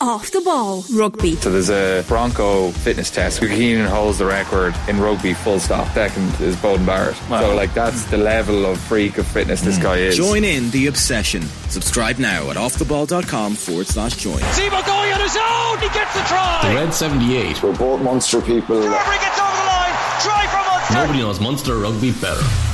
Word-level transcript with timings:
Off 0.00 0.30
the 0.30 0.40
ball 0.40 0.84
rugby. 0.94 1.34
So 1.34 1.50
there's 1.50 1.70
a 1.70 2.04
Bronco 2.06 2.70
fitness 2.70 3.10
test. 3.10 3.40
Keynan 3.40 3.88
holds 3.88 4.18
the 4.18 4.26
record 4.26 4.72
in 4.86 5.00
rugby, 5.00 5.34
full 5.34 5.58
stop. 5.58 5.92
Second 5.92 6.28
is 6.40 6.54
Beauden 6.54 6.86
Barrett. 6.86 7.16
Wow. 7.28 7.40
So, 7.40 7.56
like, 7.56 7.74
that's 7.74 8.04
the 8.04 8.16
level 8.16 8.64
of 8.64 8.78
freak 8.78 9.18
of 9.18 9.26
fitness 9.26 9.60
this 9.62 9.76
hmm. 9.76 9.82
guy 9.82 9.96
is. 9.96 10.16
Join 10.16 10.44
in 10.44 10.70
the 10.70 10.86
obsession. 10.86 11.42
Subscribe 11.68 12.18
now 12.20 12.48
at 12.48 12.56
offtheball.com 12.56 13.56
forward 13.56 13.88
slash 13.88 14.16
join. 14.16 14.38
Seymour 14.38 14.82
going 14.86 15.12
on 15.12 15.20
his 15.20 15.36
own. 15.36 15.78
He 15.80 15.88
gets 15.88 16.14
the 16.14 16.22
try. 16.28 16.60
The 16.68 16.74
Red 16.76 16.94
78. 16.94 17.60
We're 17.60 17.76
both 17.76 18.00
Munster 18.00 18.40
people. 18.40 18.76
Carbery 18.76 19.20
gets 19.20 19.40
over 19.40 19.56
the 19.56 19.66
line. 19.66 19.94
Try 20.20 20.46
from 20.46 20.66
Munster. 20.66 20.94
Nobody 20.94 21.18
knows 21.18 21.40
Munster 21.40 21.76
rugby 21.76 22.12
better. 22.12 22.67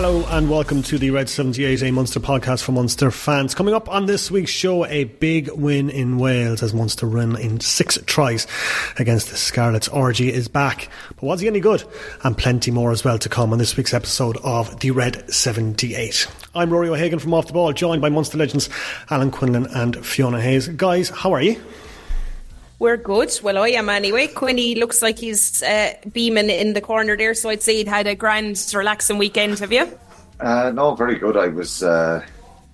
Hello 0.00 0.24
and 0.28 0.48
welcome 0.48 0.80
to 0.84 0.96
the 0.96 1.10
Red 1.10 1.28
78, 1.28 1.82
a 1.82 1.90
Munster 1.90 2.20
podcast 2.20 2.62
for 2.62 2.70
Munster 2.70 3.10
fans. 3.10 3.52
Coming 3.52 3.74
up 3.74 3.88
on 3.88 4.06
this 4.06 4.30
week's 4.30 4.52
show, 4.52 4.86
a 4.86 5.02
big 5.02 5.50
win 5.50 5.90
in 5.90 6.18
Wales 6.18 6.62
as 6.62 6.72
Munster 6.72 7.08
win 7.08 7.34
in 7.34 7.58
six 7.58 7.98
tries 8.06 8.46
against 9.00 9.30
the 9.30 9.36
Scarlets. 9.36 9.88
RG 9.88 10.30
is 10.30 10.46
back, 10.46 10.88
but 11.16 11.24
was 11.24 11.40
he 11.40 11.48
any 11.48 11.58
good? 11.58 11.82
And 12.22 12.38
plenty 12.38 12.70
more 12.70 12.92
as 12.92 13.02
well 13.02 13.18
to 13.18 13.28
come 13.28 13.52
on 13.52 13.58
this 13.58 13.76
week's 13.76 13.92
episode 13.92 14.36
of 14.44 14.78
the 14.78 14.92
Red 14.92 15.34
78. 15.34 16.28
I'm 16.54 16.70
Ruairi 16.70 16.90
O'Hagan 16.90 17.18
from 17.18 17.34
Off 17.34 17.48
the 17.48 17.52
Ball, 17.52 17.72
joined 17.72 18.00
by 18.00 18.08
Munster 18.08 18.38
legends 18.38 18.70
Alan 19.10 19.32
Quinlan 19.32 19.66
and 19.66 20.06
Fiona 20.06 20.40
Hayes. 20.40 20.68
Guys, 20.68 21.08
how 21.08 21.32
are 21.32 21.42
you? 21.42 21.60
We're 22.78 22.96
good. 22.96 23.38
Well, 23.42 23.58
I 23.58 23.70
am 23.70 23.88
anyway. 23.88 24.28
Quinny 24.28 24.76
looks 24.76 25.02
like 25.02 25.18
he's 25.18 25.62
uh, 25.64 25.94
beaming 26.12 26.48
in 26.48 26.74
the 26.74 26.80
corner 26.80 27.16
there, 27.16 27.34
so 27.34 27.48
I'd 27.48 27.62
say 27.62 27.76
he'd 27.76 27.88
had 27.88 28.06
a 28.06 28.14
grand, 28.14 28.64
relaxing 28.72 29.18
weekend. 29.18 29.58
Have 29.58 29.72
you? 29.72 29.98
Uh, 30.38 30.70
no, 30.72 30.94
very 30.94 31.16
good. 31.16 31.36
I 31.36 31.48
was 31.48 31.82
uh, 31.82 32.24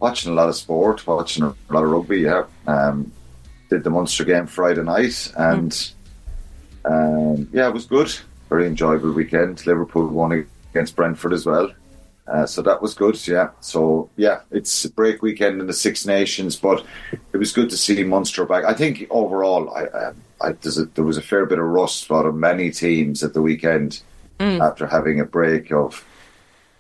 watching 0.01 0.33
a 0.33 0.35
lot 0.35 0.51
of 0.51 0.57
sport, 0.57 1.07
watching 1.07 1.45
a 1.45 1.55
lot 1.71 1.85
of 1.85 1.91
rugby. 1.91 2.21
Yeah, 2.21 2.45
um, 2.67 3.11
did 3.71 3.83
the 3.83 3.89
Munster 3.91 4.25
game 4.25 4.47
Friday 4.47 4.83
night, 4.83 5.33
and 5.39 5.73
mm. 5.73 5.95
um, 6.85 7.49
yeah, 7.53 7.69
it 7.69 7.73
was 7.73 7.87
good. 7.87 8.15
Very 8.51 8.67
enjoyable 8.67 9.13
weekend. 9.13 9.67
Liverpool 9.67 10.07
won 10.07 10.47
against 10.71 10.97
Brentford 10.97 11.33
as 11.33 11.47
well. 11.47 11.73
Uh, 12.27 12.47
so 12.47 12.63
that 12.63 12.81
was 12.81 12.95
good, 12.95 13.27
yeah. 13.27 13.51
So 13.61 14.09
yeah, 14.17 14.41
it's 14.51 14.85
a 14.85 14.91
break 14.91 15.21
weekend 15.21 15.61
in 15.61 15.67
the 15.67 15.75
Six 15.75 16.07
Nations, 16.07 16.57
but 16.57 16.85
it 17.33 17.37
was 17.37 17.53
good 17.53 17.69
to 17.71 17.77
see 17.77 18.03
Munster 18.03 18.47
back. 18.47 18.65
I 18.65 18.73
think 18.73 19.07
overall, 19.11 19.71
I, 19.75 19.85
um, 19.87 20.17
I, 20.41 20.49
a, 20.51 20.85
there 20.95 21.05
was 21.05 21.19
a 21.19 21.23
fair 21.23 21.45
bit 21.45 21.59
of 21.59 21.67
rust 21.67 22.11
out 22.11 22.25
of 22.25 22.35
many 22.35 22.71
teams 22.71 23.23
at 23.23 23.35
the 23.35 23.43
weekend 23.43 24.03
mm. 24.41 24.61
after 24.61 24.87
having 24.87 25.21
a 25.21 25.25
break 25.25 25.71
of 25.71 26.05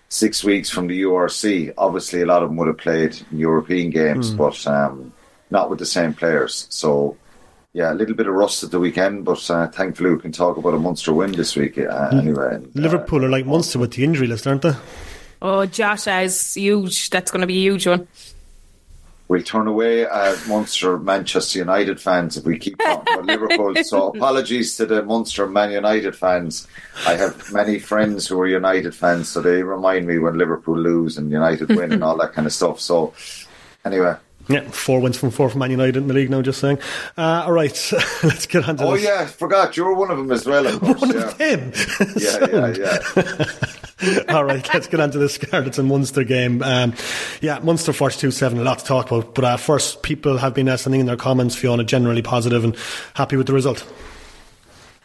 six 0.08 0.42
weeks 0.42 0.70
from 0.70 0.86
the 0.86 1.02
URC. 1.02 1.74
Obviously, 1.76 2.22
a 2.22 2.26
lot 2.26 2.42
of 2.42 2.48
them 2.48 2.56
would 2.56 2.68
have 2.68 2.78
played 2.78 3.20
European 3.30 3.90
games, 3.90 4.32
mm. 4.32 4.38
but 4.38 4.66
um, 4.66 5.12
not 5.50 5.68
with 5.68 5.78
the 5.78 5.86
same 5.86 6.14
players. 6.14 6.66
So 6.70 7.18
yeah, 7.74 7.92
a 7.92 7.94
little 7.94 8.14
bit 8.14 8.28
of 8.28 8.34
rust 8.34 8.62
at 8.62 8.70
the 8.70 8.78
weekend, 8.78 9.24
but 9.24 9.50
uh, 9.50 9.66
thankfully 9.68 10.14
we 10.14 10.20
can 10.20 10.32
talk 10.32 10.56
about 10.56 10.74
a 10.74 10.78
Munster 10.78 11.12
win 11.12 11.32
this 11.32 11.54
week 11.54 11.76
uh, 11.76 12.10
anyway. 12.12 12.54
And, 12.54 12.74
Liverpool 12.74 13.22
uh, 13.22 13.26
are 13.26 13.30
like 13.30 13.44
Munster 13.44 13.78
with 13.78 13.92
the 13.92 14.04
injury 14.04 14.26
list, 14.26 14.46
aren't 14.46 14.62
they? 14.62 14.74
Oh, 15.46 15.66
Josh 15.66 16.06
is 16.06 16.54
huge. 16.54 17.10
That's 17.10 17.30
going 17.30 17.42
to 17.42 17.46
be 17.46 17.58
a 17.58 17.70
huge 17.70 17.86
one. 17.86 18.08
We'll 19.28 19.42
turn 19.42 19.66
away 19.66 20.06
uh, 20.06 20.34
Munster 20.48 20.98
Manchester 20.98 21.58
United 21.58 22.00
fans 22.00 22.38
if 22.38 22.46
we 22.46 22.58
keep 22.58 22.78
talking 22.78 23.12
about 23.12 23.26
Liverpool. 23.26 23.74
So 23.84 24.08
apologies 24.08 24.74
to 24.78 24.86
the 24.86 25.02
Munster 25.02 25.46
Man 25.46 25.70
United 25.70 26.16
fans. 26.16 26.66
I 27.06 27.16
have 27.16 27.52
many 27.52 27.78
friends 27.78 28.26
who 28.26 28.40
are 28.40 28.46
United 28.46 28.94
fans, 28.94 29.28
so 29.28 29.42
they 29.42 29.62
remind 29.62 30.06
me 30.06 30.16
when 30.16 30.38
Liverpool 30.38 30.78
lose 30.78 31.18
and 31.18 31.30
United 31.30 31.68
win 31.68 31.92
and 31.92 32.02
all 32.02 32.16
that 32.16 32.32
kind 32.32 32.46
of 32.46 32.52
stuff. 32.54 32.80
So 32.80 33.12
anyway, 33.84 34.14
yeah, 34.48 34.60
four 34.70 35.00
wins 35.00 35.16
from 35.18 35.30
four 35.30 35.48
from 35.48 35.60
Man 35.60 35.70
United 35.70 35.96
in 35.96 36.06
the 36.06 36.14
league 36.14 36.30
now, 36.30 36.42
just 36.42 36.60
saying. 36.60 36.78
Uh, 37.16 37.44
all 37.46 37.52
right, 37.52 37.72
let's 38.22 38.46
get 38.46 38.68
on 38.68 38.76
to 38.76 38.84
Oh, 38.84 38.94
this. 38.94 39.04
yeah, 39.04 39.20
I 39.22 39.26
forgot. 39.26 39.76
You 39.76 39.84
were 39.84 39.94
one 39.94 40.10
of 40.10 40.18
them 40.18 40.30
as 40.32 40.44
well, 40.46 40.66
of 40.66 40.80
course. 40.80 41.00
One 41.00 41.10
yeah. 41.14 41.22
of 41.28 41.38
them? 41.38 41.72
Yeah, 42.16 42.46
yeah, 42.52 42.74
yeah. 42.78 44.34
All 44.34 44.44
right, 44.44 44.68
let's 44.74 44.86
get 44.86 45.00
on 45.00 45.10
to 45.12 45.18
the 45.18 45.28
Scarlets 45.28 45.78
and 45.78 45.88
Munster 45.88 46.24
game. 46.24 46.62
Um, 46.62 46.92
yeah, 47.40 47.58
Munster 47.60 47.92
42 47.92 48.30
7, 48.32 48.58
a 48.58 48.62
lot 48.62 48.80
to 48.80 48.84
talk 48.84 49.10
about. 49.10 49.34
But 49.34 49.44
uh, 49.44 49.56
first, 49.56 50.02
people 50.02 50.36
have 50.38 50.52
been 50.52 50.68
uh, 50.68 50.76
sending 50.76 51.00
in 51.00 51.06
their 51.06 51.16
comments, 51.16 51.54
Fiona, 51.54 51.84
generally 51.84 52.20
positive 52.22 52.64
and 52.64 52.76
happy 53.14 53.36
with 53.36 53.46
the 53.46 53.52
result. 53.54 53.86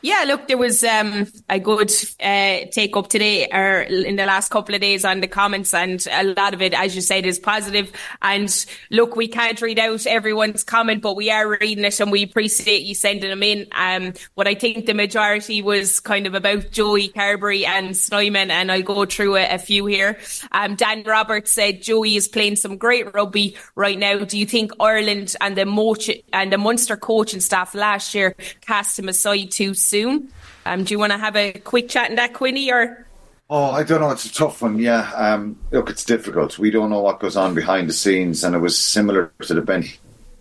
Yeah, 0.01 0.23
look, 0.25 0.47
there 0.47 0.57
was 0.57 0.81
um, 0.85 1.27
a 1.49 1.59
good 1.59 1.91
uh, 2.21 2.59
take 2.71 2.95
up 2.95 3.09
today 3.09 3.49
or 3.51 3.81
in 3.81 4.15
the 4.15 4.25
last 4.25 4.49
couple 4.49 4.73
of 4.73 4.79
days 4.79 5.03
on 5.03 5.19
the 5.19 5.27
comments, 5.27 5.73
and 5.73 6.05
a 6.09 6.23
lot 6.23 6.53
of 6.53 6.61
it, 6.61 6.73
as 6.73 6.95
you 6.95 7.01
said, 7.01 7.25
is 7.25 7.37
positive. 7.37 7.91
And 8.21 8.65
look, 8.89 9.17
we 9.17 9.27
can't 9.27 9.61
read 9.61 9.77
out 9.77 10.07
everyone's 10.07 10.63
comment, 10.63 11.01
but 11.01 11.17
we 11.17 11.29
are 11.29 11.57
reading 11.59 11.83
it, 11.83 11.99
and 11.99 12.13
we 12.13 12.23
appreciate 12.23 12.83
you 12.83 12.95
sending 12.95 13.29
them 13.29 13.43
in. 13.43 13.67
Um, 13.73 14.13
what 14.35 14.47
I 14.47 14.55
think 14.55 14.85
the 14.85 14.93
majority 14.93 15.61
was 15.61 15.99
kind 15.99 16.27
of 16.27 16.33
about 16.33 16.71
Joey 16.71 17.09
Carbery 17.09 17.65
and 17.65 17.95
Snyman, 17.95 18.51
and 18.51 18.71
I'll 18.71 18.81
go 18.81 19.03
through 19.05 19.35
a, 19.35 19.55
a 19.55 19.57
few 19.57 19.85
here. 19.85 20.17
Um, 20.53 20.75
Dan 20.75 21.03
Roberts 21.03 21.51
said 21.51 21.81
Joey 21.81 22.15
is 22.15 22.29
playing 22.29 22.55
some 22.55 22.77
great 22.77 23.13
rugby 23.13 23.57
right 23.75 23.99
now. 23.99 24.19
Do 24.19 24.37
you 24.37 24.45
think 24.45 24.71
Ireland 24.79 25.35
and 25.41 25.57
the 25.57 25.65
Moch- 25.65 26.23
and 26.31 26.53
the 26.53 26.57
Munster 26.57 26.95
coaching 26.95 27.41
staff 27.41 27.75
last 27.75 28.15
year 28.15 28.37
cast 28.61 28.97
him 28.97 29.09
aside 29.09 29.51
too 29.51 29.73
soon. 29.89 30.31
Um, 30.65 30.83
do 30.83 30.93
you 30.93 30.99
want 30.99 31.11
to 31.11 31.17
have 31.17 31.35
a 31.35 31.53
quick 31.53 31.89
chat 31.89 32.09
in 32.09 32.15
that, 32.17 32.33
Quinny, 32.33 32.71
or? 32.71 33.05
Oh, 33.49 33.71
I 33.71 33.83
don't 33.83 34.01
know. 34.01 34.11
It's 34.11 34.25
a 34.25 34.33
tough 34.33 34.61
one. 34.61 34.77
Yeah. 34.77 35.11
Um, 35.15 35.57
look, 35.71 35.89
it's 35.89 36.05
difficult. 36.05 36.59
We 36.59 36.69
don't 36.69 36.91
know 36.91 37.01
what 37.01 37.19
goes 37.19 37.35
on 37.35 37.55
behind 37.55 37.89
the 37.89 37.93
scenes, 37.93 38.43
and 38.43 38.55
it 38.55 38.59
was 38.59 38.77
similar 38.77 39.31
to 39.41 39.53
the 39.55 39.61
Ben 39.61 39.85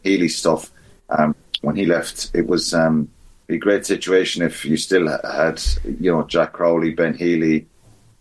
Healy 0.02 0.28
stuff. 0.28 0.70
Um, 1.08 1.34
when 1.62 1.74
he 1.74 1.86
left, 1.86 2.30
it 2.34 2.46
was 2.46 2.74
um, 2.74 3.08
a 3.48 3.56
great 3.56 3.86
situation 3.86 4.42
if 4.42 4.64
you 4.64 4.76
still 4.76 5.08
had, 5.08 5.62
you 5.84 6.12
know, 6.12 6.22
Jack 6.24 6.52
Crowley, 6.52 6.92
Ben 6.92 7.14
Healy, 7.14 7.66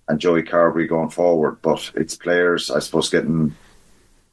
and 0.07 0.19
Joey 0.19 0.43
Carbery 0.43 0.87
going 0.87 1.09
forward. 1.09 1.61
But 1.61 1.91
it's 1.95 2.15
players, 2.15 2.71
I 2.71 2.79
suppose, 2.79 3.09
getting 3.09 3.55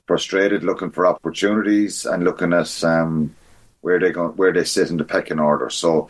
frustrated, 0.06 0.62
looking 0.62 0.91
for 0.91 1.06
opportunities, 1.06 2.06
and 2.06 2.22
looking 2.22 2.53
at 2.53 2.84
um, 2.84 3.34
where 3.81 3.99
they 3.99 4.12
go, 4.12 4.28
where 4.28 4.53
they 4.53 4.65
sit 4.65 4.91
in 4.91 4.99
the 4.99 5.05
pecking 5.05 5.41
order. 5.41 5.69
So 5.69 6.09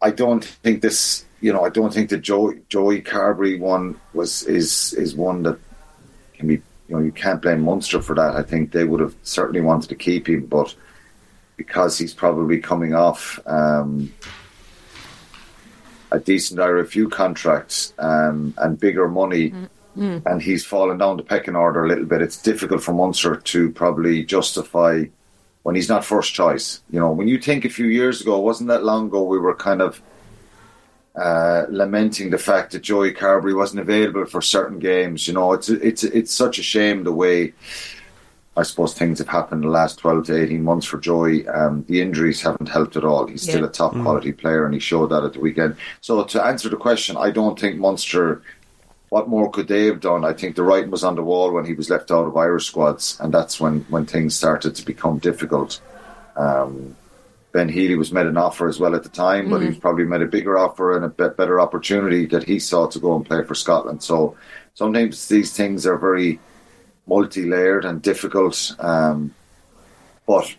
I 0.00 0.10
don't 0.10 0.44
think 0.44 0.82
this, 0.82 1.24
you 1.40 1.52
know, 1.52 1.64
I 1.64 1.70
don't 1.70 1.92
think 1.92 2.10
the 2.10 2.18
Joey, 2.18 2.60
Joey 2.68 3.02
Carbery 3.02 3.58
one 3.58 4.00
was 4.14 4.44
is 4.44 4.94
is 4.94 5.14
one 5.14 5.42
that 5.42 5.58
can 6.34 6.48
be, 6.48 6.54
you 6.54 6.96
know, 6.96 7.00
you 7.00 7.12
can't 7.12 7.42
blame 7.42 7.62
Munster 7.62 8.00
for 8.00 8.14
that. 8.14 8.36
I 8.36 8.42
think 8.42 8.72
they 8.72 8.84
would 8.84 9.00
have 9.00 9.14
certainly 9.22 9.60
wanted 9.60 9.88
to 9.88 9.96
keep 9.96 10.28
him, 10.28 10.46
but 10.46 10.74
because 11.56 11.98
he's 11.98 12.14
probably 12.14 12.60
coming 12.60 12.94
off 12.94 13.40
um, 13.46 14.12
a 16.12 16.18
decent 16.18 16.60
RFU 16.60 17.10
contract 17.10 17.92
um, 17.98 18.54
and 18.58 18.78
bigger 18.78 19.08
money. 19.08 19.52
Mm. 19.96 20.22
And 20.26 20.40
he's 20.40 20.64
fallen 20.64 20.98
down 20.98 21.16
the 21.16 21.24
pecking 21.24 21.56
order 21.56 21.84
a 21.84 21.88
little 21.88 22.04
bit. 22.04 22.22
It's 22.22 22.40
difficult 22.40 22.84
for 22.84 22.92
Munster 22.92 23.34
to 23.34 23.70
probably 23.72 24.24
justify 24.24 25.06
when 25.62 25.74
he's 25.74 25.88
not 25.88 26.04
first 26.04 26.34
choice. 26.34 26.82
You 26.90 27.00
know, 27.00 27.12
when 27.12 27.28
you 27.28 27.38
think 27.38 27.64
a 27.64 27.68
few 27.68 27.86
years 27.86 28.20
ago, 28.20 28.38
wasn't 28.38 28.68
that 28.68 28.84
long 28.84 29.08
ago, 29.08 29.22
we 29.22 29.38
were 29.38 29.54
kind 29.54 29.82
of 29.82 30.00
uh, 31.14 31.66
lamenting 31.68 32.30
the 32.30 32.38
fact 32.38 32.72
that 32.72 32.82
Joey 32.82 33.12
Carbery 33.12 33.56
wasn't 33.56 33.80
available 33.80 34.24
for 34.24 34.40
certain 34.40 34.78
games. 34.78 35.26
You 35.26 35.34
know, 35.34 35.52
it's 35.52 35.68
it's 35.68 36.04
it's 36.04 36.32
such 36.32 36.58
a 36.58 36.62
shame 36.62 37.04
the 37.04 37.12
way 37.12 37.54
I 38.56 38.62
suppose 38.62 38.92
things 38.92 39.18
have 39.18 39.28
happened 39.28 39.62
the 39.62 39.68
last 39.68 39.98
twelve 39.98 40.26
to 40.26 40.40
eighteen 40.40 40.64
months 40.64 40.86
for 40.86 40.98
Joey. 40.98 41.46
Um, 41.48 41.84
the 41.88 42.00
injuries 42.00 42.40
haven't 42.40 42.68
helped 42.68 42.96
at 42.96 43.04
all. 43.04 43.26
He's 43.26 43.42
still 43.42 43.64
a 43.64 43.70
top 43.70 43.92
quality 44.02 44.32
player, 44.32 44.64
and 44.64 44.74
he 44.74 44.80
showed 44.80 45.10
that 45.10 45.22
at 45.22 45.32
the 45.32 45.40
weekend. 45.40 45.76
So 46.00 46.22
to 46.24 46.44
answer 46.44 46.68
the 46.68 46.76
question, 46.76 47.16
I 47.16 47.30
don't 47.30 47.58
think 47.58 47.78
Munster. 47.78 48.42
What 49.08 49.28
more 49.28 49.50
could 49.50 49.68
they 49.68 49.86
have 49.86 50.00
done? 50.00 50.24
I 50.24 50.34
think 50.34 50.54
the 50.54 50.62
writing 50.62 50.90
was 50.90 51.04
on 51.04 51.16
the 51.16 51.22
wall 51.22 51.52
when 51.52 51.64
he 51.64 51.74
was 51.74 51.88
left 51.88 52.10
out 52.10 52.26
of 52.26 52.36
Irish 52.36 52.66
squads, 52.66 53.18
and 53.20 53.32
that's 53.32 53.58
when, 53.58 53.80
when 53.88 54.04
things 54.04 54.36
started 54.36 54.74
to 54.74 54.84
become 54.84 55.18
difficult. 55.18 55.80
Um, 56.36 56.94
Ben 57.52 57.70
Healy 57.70 57.96
was 57.96 58.12
made 58.12 58.26
an 58.26 58.36
offer 58.36 58.68
as 58.68 58.78
well 58.78 58.94
at 58.94 59.02
the 59.02 59.08
time, 59.08 59.48
but 59.48 59.62
he 59.62 59.68
was 59.68 59.78
probably 59.78 60.04
made 60.04 60.20
a 60.20 60.26
bigger 60.26 60.58
offer 60.58 60.94
and 60.94 61.04
a 61.04 61.08
bit 61.08 61.36
better 61.38 61.58
opportunity 61.58 62.26
that 62.26 62.44
he 62.44 62.58
saw 62.58 62.86
to 62.86 62.98
go 62.98 63.16
and 63.16 63.24
play 63.24 63.42
for 63.42 63.54
Scotland. 63.54 64.02
So 64.02 64.36
sometimes 64.74 65.26
these 65.28 65.56
things 65.56 65.86
are 65.86 65.96
very 65.96 66.38
multi-layered 67.06 67.86
and 67.86 68.02
difficult, 68.02 68.76
um, 68.78 69.34
but 70.26 70.54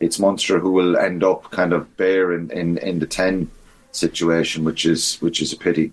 it's 0.00 0.18
Munster 0.18 0.58
who 0.58 0.72
will 0.72 0.96
end 0.96 1.22
up 1.22 1.50
kind 1.50 1.74
of 1.74 1.94
bare 1.98 2.32
in, 2.32 2.50
in, 2.50 2.78
in 2.78 2.98
the 2.98 3.06
ten 3.06 3.50
situation, 3.92 4.64
which 4.64 4.86
is 4.86 5.16
which 5.20 5.42
is 5.42 5.52
a 5.52 5.58
pity. 5.58 5.92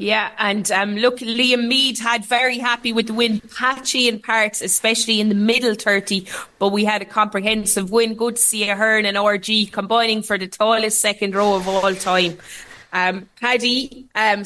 Yeah, 0.00 0.30
and 0.38 0.70
um, 0.72 0.96
look, 0.96 1.18
Liam 1.18 1.68
Mead 1.68 1.98
had 1.98 2.24
very 2.24 2.56
happy 2.56 2.90
with 2.94 3.08
the 3.08 3.12
win, 3.12 3.42
patchy 3.54 4.08
in 4.08 4.18
parts, 4.18 4.62
especially 4.62 5.20
in 5.20 5.28
the 5.28 5.34
middle 5.34 5.74
30, 5.74 6.26
but 6.58 6.70
we 6.70 6.86
had 6.86 7.02
a 7.02 7.04
comprehensive 7.04 7.90
win. 7.90 8.14
Good 8.14 8.36
to 8.36 8.42
see 8.42 8.66
Ahern 8.70 9.04
and 9.04 9.18
RG 9.18 9.70
combining 9.70 10.22
for 10.22 10.38
the 10.38 10.46
tallest 10.46 11.02
second 11.02 11.34
row 11.34 11.54
of 11.54 11.68
all 11.68 11.94
time. 11.94 12.38
Um, 12.94 13.28
Paddy 13.38 14.06
um, 14.14 14.44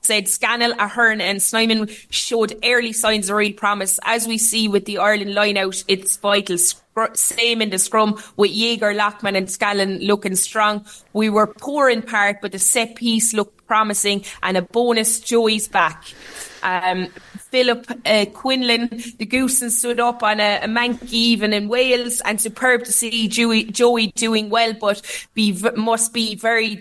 said 0.00 0.26
Scannell, 0.26 0.72
Ahern 0.72 1.20
and 1.20 1.40
Snyman 1.40 1.88
showed 2.10 2.58
early 2.64 2.92
signs 2.92 3.30
of 3.30 3.36
real 3.36 3.52
promise. 3.52 4.00
As 4.02 4.26
we 4.26 4.38
see 4.38 4.66
with 4.66 4.86
the 4.86 4.98
Ireland 4.98 5.34
line 5.34 5.56
out, 5.56 5.84
it's 5.86 6.16
vital. 6.16 6.58
same 7.14 7.62
in 7.62 7.70
the 7.70 7.78
scrum 7.78 8.20
with 8.36 8.50
Jager, 8.50 8.92
Loughman 8.92 9.36
and 9.36 9.48
Scannell 9.48 10.00
looking 10.00 10.34
strong. 10.34 10.84
We 11.12 11.30
were 11.30 11.46
poor 11.46 11.88
in 11.88 12.02
part, 12.02 12.40
but 12.42 12.50
the 12.50 12.58
set 12.58 12.96
piece 12.96 13.32
looked 13.32 13.55
promising 13.66 14.24
and 14.42 14.56
a 14.56 14.62
bonus 14.62 15.20
Joey's 15.20 15.68
back. 15.68 16.04
Um, 16.62 17.08
Philip 17.50 17.86
uh, 18.04 18.26
Quinlan, 18.32 18.88
the 19.18 19.26
Goosen 19.26 19.70
stood 19.70 20.00
up 20.00 20.22
on 20.22 20.40
a, 20.40 20.60
a 20.62 20.98
even 21.10 21.52
in 21.52 21.68
Wales 21.68 22.20
and 22.24 22.40
superb 22.40 22.84
to 22.84 22.92
see 22.92 23.28
Joey, 23.28 23.64
Joey 23.64 24.08
doing 24.08 24.50
well, 24.50 24.72
but 24.72 25.00
be 25.34 25.56
must 25.76 26.12
be 26.12 26.34
very 26.34 26.74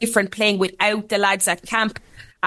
different 0.00 0.30
playing 0.30 0.58
without 0.58 1.08
the 1.08 1.18
lads 1.18 1.48
at 1.48 1.62
camp. 1.66 1.98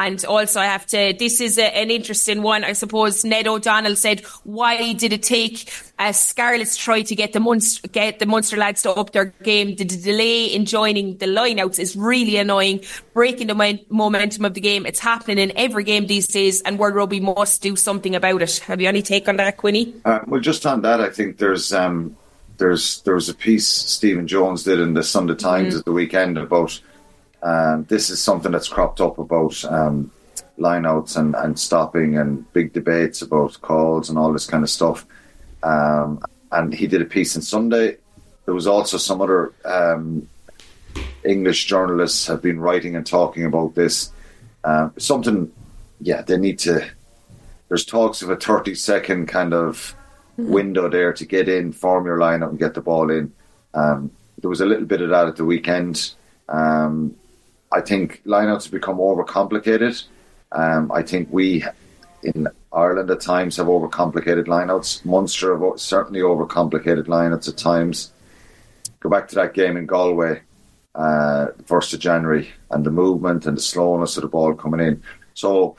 And 0.02 0.24
also, 0.24 0.62
I 0.62 0.66
have 0.66 0.86
to, 0.88 1.14
this 1.20 1.42
is 1.42 1.58
a, 1.58 1.76
an 1.76 1.92
interesting 1.92 2.42
one. 2.42 2.64
I 2.64 2.72
suppose 2.72 3.26
Ned 3.26 3.48
O'Donnell 3.48 3.98
said, 3.98 4.22
why 4.46 4.94
did 4.94 5.12
it 5.12 5.24
take 5.24 5.70
uh, 6.00 6.14
Scarlets 6.14 6.78
try 6.78 7.02
to 7.02 7.16
get 7.16 7.34
the 7.34 7.42
Munster, 7.42 7.86
get 7.90 8.20
the 8.20 8.26
Munster 8.26 8.56
lads 8.56 8.82
to 8.84 8.92
up 8.92 9.12
their 9.12 9.26
game? 9.44 9.76
The, 9.76 9.84
the 9.84 9.98
delay 9.98 10.46
in 10.46 10.64
joining 10.64 11.18
the 11.18 11.26
lineouts 11.26 11.80
is 11.80 11.98
really 11.98 12.38
annoying, 12.38 12.80
breaking 13.14 13.48
the 13.48 13.56
mo- 13.56 13.78
momentum 13.90 14.46
of 14.46 14.54
the 14.54 14.62
game. 14.62 14.86
It's 14.86 15.02
happening 15.02 15.38
in 15.38 15.52
every 15.58 15.84
game 15.84 16.08
these 16.08 16.28
days, 16.28 16.62
and 16.62 16.80
World 16.80 16.96
Rugby 16.96 17.20
must 17.20 17.62
do 17.62 17.76
something 17.76 18.16
about 18.16 18.42
it. 18.42 18.60
Have 18.60 18.80
you 18.80 18.88
any 18.88 19.02
take 19.02 19.28
on 19.28 19.36
that, 19.36 19.58
Quinny? 19.58 19.94
Uh, 20.06 20.20
well, 20.28 20.40
just 20.40 20.66
on 20.66 20.82
that, 20.84 21.02
I 21.02 21.10
think 21.10 21.40
there's, 21.40 21.74
um, 21.74 22.16
there's, 22.58 23.02
there 23.02 23.16
was 23.16 23.28
a 23.28 23.34
piece 23.36 23.68
Stephen 23.68 24.28
Jones 24.28 24.64
did 24.64 24.80
in 24.80 24.94
the 24.94 25.04
Sunday 25.04 25.36
Times 25.36 25.74
mm-hmm. 25.74 25.80
at 25.80 25.86
the 25.86 25.92
weekend 25.92 26.38
about 26.38 26.80
and 27.42 27.88
this 27.88 28.10
is 28.10 28.22
something 28.22 28.52
that's 28.52 28.68
cropped 28.68 29.02
up 29.02 29.18
about 29.18 29.64
um, 29.66 30.12
lineouts 30.58 31.18
and, 31.18 31.36
and 31.36 31.58
stopping 31.58 32.18
and 32.18 32.52
big 32.54 32.74
debates 32.74 33.22
about 33.22 33.60
calls 33.62 34.10
and 34.10 34.20
all 34.20 34.34
this 34.34 34.46
kind 34.46 34.64
of 34.64 34.70
stuff. 34.70 35.06
Um, 35.64 36.22
and 36.52 36.74
he 36.74 36.88
did 36.88 37.02
a 37.02 37.06
piece 37.06 37.36
on 37.36 37.42
Sunday. 37.42 37.98
There 38.46 38.54
was 38.54 38.68
also 38.68 38.98
some 38.98 39.22
other 39.22 39.54
um, 39.64 40.28
English 41.24 41.66
journalists 41.66 42.28
have 42.28 42.42
been 42.42 42.60
writing 42.60 42.96
and 42.96 43.06
talking 43.06 43.46
about 43.46 43.76
this. 43.76 44.12
Um, 44.64 44.94
something, 44.98 45.52
yeah, 46.02 46.22
they 46.22 46.38
need 46.38 46.60
to. 46.60 46.90
There's 47.68 47.86
talks 47.86 48.22
of 48.22 48.30
a 48.30 48.36
30 48.36 48.74
second 48.76 49.28
kind 49.28 49.54
of 49.54 49.96
mm-hmm. 50.38 50.52
window 50.52 50.90
there 50.90 51.14
to 51.14 51.26
get 51.26 51.48
in, 51.48 51.72
form 51.72 52.06
your 52.06 52.18
lineup, 52.18 52.50
and 52.50 52.60
get 52.60 52.74
the 52.74 52.82
ball 52.82 53.12
in. 53.12 53.32
Um, 53.74 54.12
there 54.42 54.50
was 54.50 54.62
a 54.62 54.66
little 54.66 54.86
bit 54.86 55.02
of 55.02 55.10
that 55.10 55.28
at 55.28 55.36
the 55.36 55.46
weekend. 55.46 56.14
Um, 56.48 57.16
I 57.72 57.82
think 57.82 58.24
lineouts 58.26 58.64
have 58.64 58.72
become 58.72 58.98
overcomplicated. 58.98 60.04
Um, 60.52 60.92
I 60.92 61.04
think 61.04 61.30
we 61.32 61.64
in 62.24 62.48
Ireland 62.74 63.10
at 63.10 63.22
times 63.22 63.58
have 63.58 63.68
overcomplicated 63.68 64.46
lineouts. 64.46 65.06
Munster 65.06 65.58
have 65.58 65.80
certainly 65.80 66.22
overcomplicated 66.22 67.06
lineouts 67.06 67.48
at 67.48 67.58
times. 67.58 68.12
Go 69.00 69.10
back 69.10 69.28
to 69.30 69.36
that 69.36 69.54
game 69.54 69.78
in 69.78 69.86
Galway, 69.86 70.42
uh, 70.96 71.48
first 71.66 71.94
of 71.94 72.00
January, 72.00 72.52
and 72.72 72.86
the 72.86 72.92
movement 72.92 73.46
and 73.46 73.56
the 73.58 73.62
slowness 73.62 74.18
of 74.18 74.24
the 74.24 74.28
ball 74.28 74.54
coming 74.54 74.82
in. 74.82 75.04
So 75.34 75.78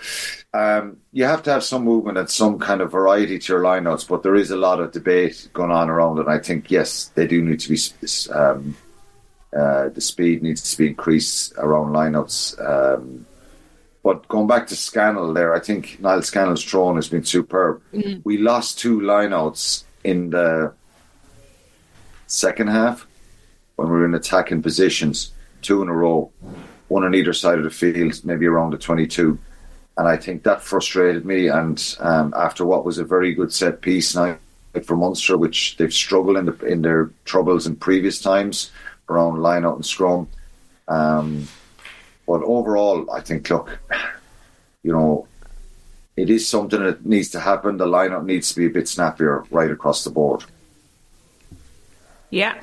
um, 0.54 0.96
you 1.12 1.24
have 1.24 1.42
to 1.42 1.52
have 1.52 1.62
some 1.62 1.84
movement 1.84 2.16
and 2.16 2.30
some 2.30 2.58
kind 2.58 2.80
of 2.80 2.92
variety 2.92 3.38
to 3.38 3.52
your 3.52 3.62
lineouts, 3.62 4.08
but 4.08 4.22
there 4.22 4.34
is 4.34 4.50
a 4.50 4.56
lot 4.56 4.80
of 4.80 4.92
debate 4.92 5.48
going 5.52 5.70
on 5.70 5.90
around 5.90 6.18
it. 6.18 6.22
And 6.22 6.30
I 6.30 6.38
think 6.38 6.70
yes, 6.70 7.10
they 7.14 7.26
do 7.26 7.42
need 7.42 7.60
to 7.60 7.68
be 7.68 7.78
um, 8.32 8.74
uh, 9.56 9.88
the 9.88 10.00
speed 10.00 10.42
needs 10.42 10.70
to 10.70 10.78
be 10.78 10.88
increased 10.88 11.52
around 11.56 11.92
lineouts. 11.92 12.58
Um, 12.64 13.26
but 14.02 14.26
going 14.28 14.46
back 14.46 14.66
to 14.68 14.76
Scannell 14.76 15.34
there, 15.34 15.54
I 15.54 15.60
think 15.60 15.98
Niall 16.00 16.22
Scannell's 16.22 16.64
thrown 16.64 16.96
has 16.96 17.08
been 17.08 17.24
superb. 17.24 17.82
Mm-hmm. 17.92 18.20
We 18.24 18.38
lost 18.38 18.78
two 18.78 19.00
lineouts 19.00 19.84
in 20.04 20.30
the 20.30 20.72
second 22.26 22.68
half 22.68 23.06
when 23.76 23.88
we 23.88 23.98
were 23.98 24.04
in 24.04 24.14
attacking 24.14 24.62
positions, 24.62 25.32
two 25.62 25.82
in 25.82 25.88
a 25.88 25.92
row, 25.92 26.30
one 26.88 27.04
on 27.04 27.14
either 27.14 27.32
side 27.32 27.58
of 27.58 27.64
the 27.64 27.70
field, 27.70 28.24
maybe 28.24 28.46
around 28.46 28.72
the 28.72 28.78
22. 28.78 29.38
And 29.98 30.08
I 30.08 30.16
think 30.16 30.44
that 30.44 30.62
frustrated 30.62 31.26
me. 31.26 31.48
And 31.48 31.96
um, 31.98 32.32
after 32.36 32.64
what 32.64 32.84
was 32.84 32.98
a 32.98 33.04
very 33.04 33.34
good 33.34 33.52
set 33.52 33.82
piece 33.82 34.14
night 34.14 34.38
for 34.84 34.96
Munster, 34.96 35.36
which 35.36 35.76
they've 35.76 35.92
struggled 35.92 36.36
in, 36.36 36.46
the, 36.46 36.56
in 36.64 36.82
their 36.82 37.10
troubles 37.24 37.66
in 37.66 37.76
previous 37.76 38.20
times, 38.20 38.70
around 39.10 39.42
line 39.42 39.64
out 39.64 39.76
and 39.76 39.84
scrum. 39.84 40.28
Um, 40.88 41.48
but 42.26 42.42
overall, 42.42 43.10
I 43.10 43.20
think, 43.20 43.50
look, 43.50 43.78
you 44.82 44.92
know, 44.92 45.26
it 46.16 46.30
is 46.30 46.46
something 46.46 46.82
that 46.82 47.04
needs 47.04 47.30
to 47.30 47.40
happen. 47.40 47.76
The 47.76 47.86
lineup 47.86 48.24
needs 48.24 48.50
to 48.50 48.56
be 48.56 48.66
a 48.66 48.70
bit 48.70 48.88
snappier 48.88 49.44
right 49.50 49.70
across 49.70 50.04
the 50.04 50.10
board. 50.10 50.44
Yeah. 52.30 52.60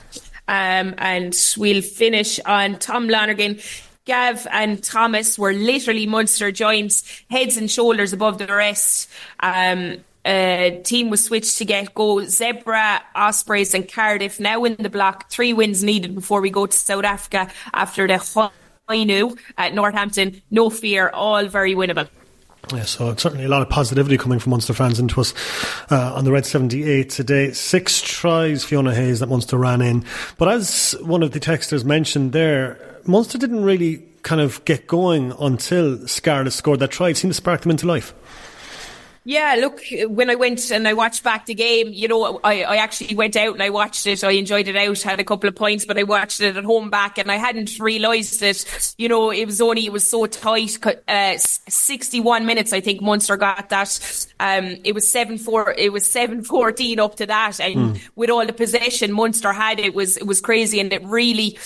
Um, 0.48 0.96
and 0.98 1.36
we'll 1.58 1.82
finish 1.82 2.40
on 2.46 2.80
Tom 2.80 3.10
Lonergan. 3.10 3.60
Gav 4.06 4.48
and 4.52 4.82
Thomas 4.82 5.38
were 5.38 5.52
literally 5.52 6.08
Munster 6.08 6.52
joints, 6.52 7.24
heads 7.30 7.58
and 7.58 7.70
shoulders 7.70 8.14
above 8.14 8.38
the 8.38 8.48
rest. 8.48 9.10
Um, 9.42 9.98
uh, 10.28 10.82
team 10.84 11.10
was 11.10 11.24
switched 11.24 11.58
to 11.58 11.66
get 11.66 11.96
go 11.96 12.18
Zebre, 12.18 13.00
Ospreys, 13.16 13.74
and 13.74 13.90
Cardiff 13.90 14.40
now 14.40 14.66
in 14.66 14.76
the 14.76 14.90
block. 14.90 15.30
Three 15.30 15.54
wins 15.54 15.84
needed 15.84 16.14
before 16.14 16.42
we 16.42 16.50
go 16.50 16.66
to 16.66 16.78
South 16.78 17.06
Africa 17.06 17.50
after 17.74 18.08
the 18.08 18.52
Hainu 18.90 19.38
at 19.58 19.74
Northampton. 19.74 20.42
No 20.52 20.70
fear, 20.70 21.10
all 21.10 21.46
very 21.48 21.76
winnable. 21.76 22.10
Yeah, 22.74 22.84
so 22.84 23.16
certainly 23.16 23.46
a 23.46 23.50
lot 23.50 23.62
of 23.62 23.70
positivity 23.70 24.18
coming 24.18 24.40
from 24.40 24.50
Munster 24.50 24.74
fans 24.74 25.00
into 25.00 25.22
us 25.22 25.34
uh, 25.90 26.14
on 26.16 26.26
the 26.26 26.32
Red 26.34 26.46
78 26.46 27.10
today. 27.10 27.52
Six 27.54 28.02
tries, 28.02 28.66
Fiona 28.66 28.94
Hayes, 28.94 29.22
that 29.22 29.28
Munster 29.28 29.58
ran 29.58 29.82
in. 29.82 30.04
But 30.38 30.50
as 30.50 30.94
one 31.02 31.24
of 31.24 31.32
the 31.32 31.40
texters 31.40 31.86
mentioned 31.86 32.34
there, 32.34 33.00
Munster 33.06 33.38
didn't 33.38 33.64
really 33.64 34.04
kind 34.24 34.42
of 34.42 34.64
get 34.66 34.88
going 34.88 35.32
until 35.40 36.06
Scarlett 36.08 36.52
scored 36.52 36.82
that 36.82 36.92
try. 36.92 37.10
It 37.10 37.18
seemed 37.18 37.32
to 37.32 37.38
spark 37.38 37.62
them 37.62 37.72
into 37.72 37.88
life. 37.88 38.14
Yeah, 39.28 39.58
look, 39.60 39.82
when 40.08 40.30
I 40.30 40.36
went 40.36 40.72
and 40.72 40.88
I 40.88 40.94
watched 40.94 41.22
back 41.22 41.48
the 41.48 41.54
game, 41.54 41.90
you 41.92 42.08
know, 42.08 42.40
I, 42.46 42.64
I 42.64 42.78
actually 42.78 43.14
went 43.14 43.36
out 43.36 43.56
and 43.56 43.62
I 43.62 43.72
watched 43.72 44.08
it. 44.08 44.24
I 44.24 44.32
enjoyed 44.32 44.70
it 44.70 44.78
out, 44.78 45.02
had 45.02 45.20
a 45.20 45.26
couple 45.26 45.50
of 45.50 45.56
points, 45.58 45.84
but 45.84 45.98
I 45.98 46.04
watched 46.04 46.40
it 46.40 46.56
at 46.56 46.64
home 46.64 46.90
back 46.90 47.18
and 47.18 47.30
I 47.30 47.36
hadn't 47.36 47.78
realised 47.78 48.40
that, 48.40 48.96
you 48.98 49.10
know, 49.10 49.30
it 49.30 49.44
was 49.44 49.60
only, 49.60 49.86
it 49.86 49.92
was 49.92 50.08
so 50.08 50.28
tight. 50.28 50.78
Uh, 51.10 51.38
61 51.38 52.46
minutes, 52.46 52.72
I 52.72 52.80
think 52.80 53.02
Munster 53.02 53.36
got 53.36 53.68
that. 53.68 54.28
Um, 54.40 54.78
it 54.86 54.96
was 54.96 55.06
7 55.12 55.38
4, 55.38 55.76
it 55.78 55.92
was 55.92 56.10
7 56.10 56.46
14 56.46 56.98
up 56.98 57.16
to 57.18 57.26
that. 57.26 57.60
And 57.60 57.76
mm. 57.76 58.10
with 58.16 58.30
all 58.30 58.46
the 58.46 58.54
possession 58.54 59.12
Munster 59.12 59.52
had, 59.52 59.82
it 59.82 59.94
was, 59.94 60.16
it 60.16 60.26
was 60.26 60.40
crazy 60.40 60.80
and 60.80 60.94
it 60.94 61.04
really, 61.04 61.60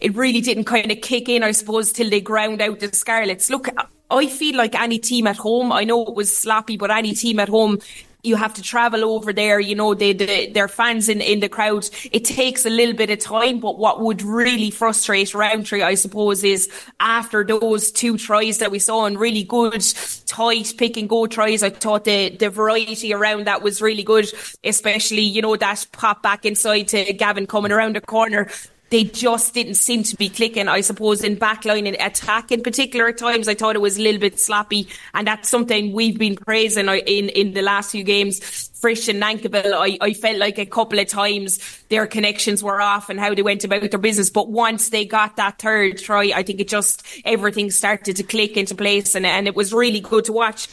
it 0.00 0.14
really 0.14 0.42
didn't 0.42 0.66
kind 0.66 0.92
of 0.92 1.00
kick 1.00 1.28
in, 1.28 1.42
I 1.42 1.50
suppose, 1.50 1.90
till 1.90 2.08
they 2.08 2.20
ground 2.20 2.62
out 2.62 2.78
the 2.78 2.94
Scarlets. 2.94 3.50
Look, 3.50 3.66
I 4.10 4.26
feel 4.26 4.56
like 4.56 4.74
any 4.74 4.98
team 4.98 5.26
at 5.26 5.36
home, 5.36 5.72
I 5.72 5.84
know 5.84 6.04
it 6.04 6.14
was 6.14 6.36
sloppy, 6.36 6.76
but 6.76 6.90
any 6.90 7.14
team 7.14 7.38
at 7.38 7.48
home, 7.48 7.78
you 8.22 8.36
have 8.36 8.52
to 8.54 8.62
travel 8.62 9.04
over 9.04 9.32
there, 9.32 9.60
you 9.60 9.74
know, 9.74 9.94
they, 9.94 10.12
they, 10.12 10.48
their 10.48 10.68
fans 10.68 11.08
in, 11.08 11.20
in 11.20 11.40
the 11.40 11.48
crowd. 11.48 11.88
It 12.12 12.24
takes 12.24 12.66
a 12.66 12.70
little 12.70 12.94
bit 12.94 13.08
of 13.08 13.18
time, 13.18 13.60
but 13.60 13.78
what 13.78 14.00
would 14.00 14.22
really 14.22 14.70
frustrate 14.70 15.32
Rowntree, 15.32 15.82
I 15.82 15.94
suppose, 15.94 16.44
is 16.44 16.68
after 16.98 17.44
those 17.44 17.90
two 17.90 18.18
tries 18.18 18.58
that 18.58 18.70
we 18.70 18.78
saw 18.78 19.06
and 19.06 19.18
really 19.18 19.44
good, 19.44 19.82
tight 20.26 20.74
pick 20.76 20.96
and 20.96 21.08
go 21.08 21.26
tries, 21.26 21.62
I 21.62 21.70
thought 21.70 22.04
the, 22.04 22.30
the 22.30 22.50
variety 22.50 23.14
around 23.14 23.46
that 23.46 23.62
was 23.62 23.80
really 23.80 24.02
good, 24.02 24.30
especially, 24.64 25.22
you 25.22 25.40
know, 25.40 25.56
that 25.56 25.86
pop 25.92 26.22
back 26.22 26.44
inside 26.44 26.88
to 26.88 27.12
Gavin 27.14 27.46
coming 27.46 27.72
around 27.72 27.96
the 27.96 28.00
corner 28.02 28.50
they 28.90 29.04
just 29.04 29.54
didn't 29.54 29.74
seem 29.74 30.02
to 30.02 30.16
be 30.16 30.28
clicking. 30.28 30.68
I 30.68 30.80
suppose 30.80 31.22
in 31.22 31.36
backline 31.36 31.86
and 31.86 31.96
attack 32.00 32.52
in 32.52 32.62
particular 32.62 33.08
at 33.08 33.18
times, 33.18 33.48
I 33.48 33.54
thought 33.54 33.76
it 33.76 33.80
was 33.80 33.98
a 33.98 34.02
little 34.02 34.20
bit 34.20 34.38
sloppy, 34.38 34.88
and 35.14 35.26
that's 35.26 35.48
something 35.48 35.92
we've 35.92 36.18
been 36.18 36.36
praising 36.36 36.88
uh, 36.88 36.94
in 36.94 37.28
in 37.30 37.52
the 37.52 37.62
last 37.62 37.92
few 37.92 38.04
games. 38.04 38.68
Frisch 38.80 39.08
and 39.08 39.22
Nankivell, 39.22 39.74
I, 39.74 39.98
I 40.00 40.14
felt 40.14 40.38
like 40.38 40.58
a 40.58 40.64
couple 40.64 40.98
of 40.98 41.06
times 41.06 41.60
their 41.90 42.06
connections 42.06 42.62
were 42.62 42.80
off 42.80 43.10
and 43.10 43.20
how 43.20 43.34
they 43.34 43.42
went 43.42 43.62
about 43.62 43.90
their 43.90 44.00
business. 44.00 44.30
But 44.30 44.48
once 44.48 44.88
they 44.88 45.04
got 45.04 45.36
that 45.36 45.58
third 45.58 45.98
try, 45.98 46.32
I 46.34 46.42
think 46.42 46.60
it 46.60 46.68
just 46.68 47.06
everything 47.24 47.70
started 47.70 48.16
to 48.16 48.22
click 48.22 48.56
into 48.56 48.74
place, 48.74 49.14
and 49.14 49.24
and 49.24 49.46
it 49.46 49.54
was 49.54 49.72
really 49.72 50.00
good 50.00 50.24
to 50.24 50.32
watch. 50.32 50.68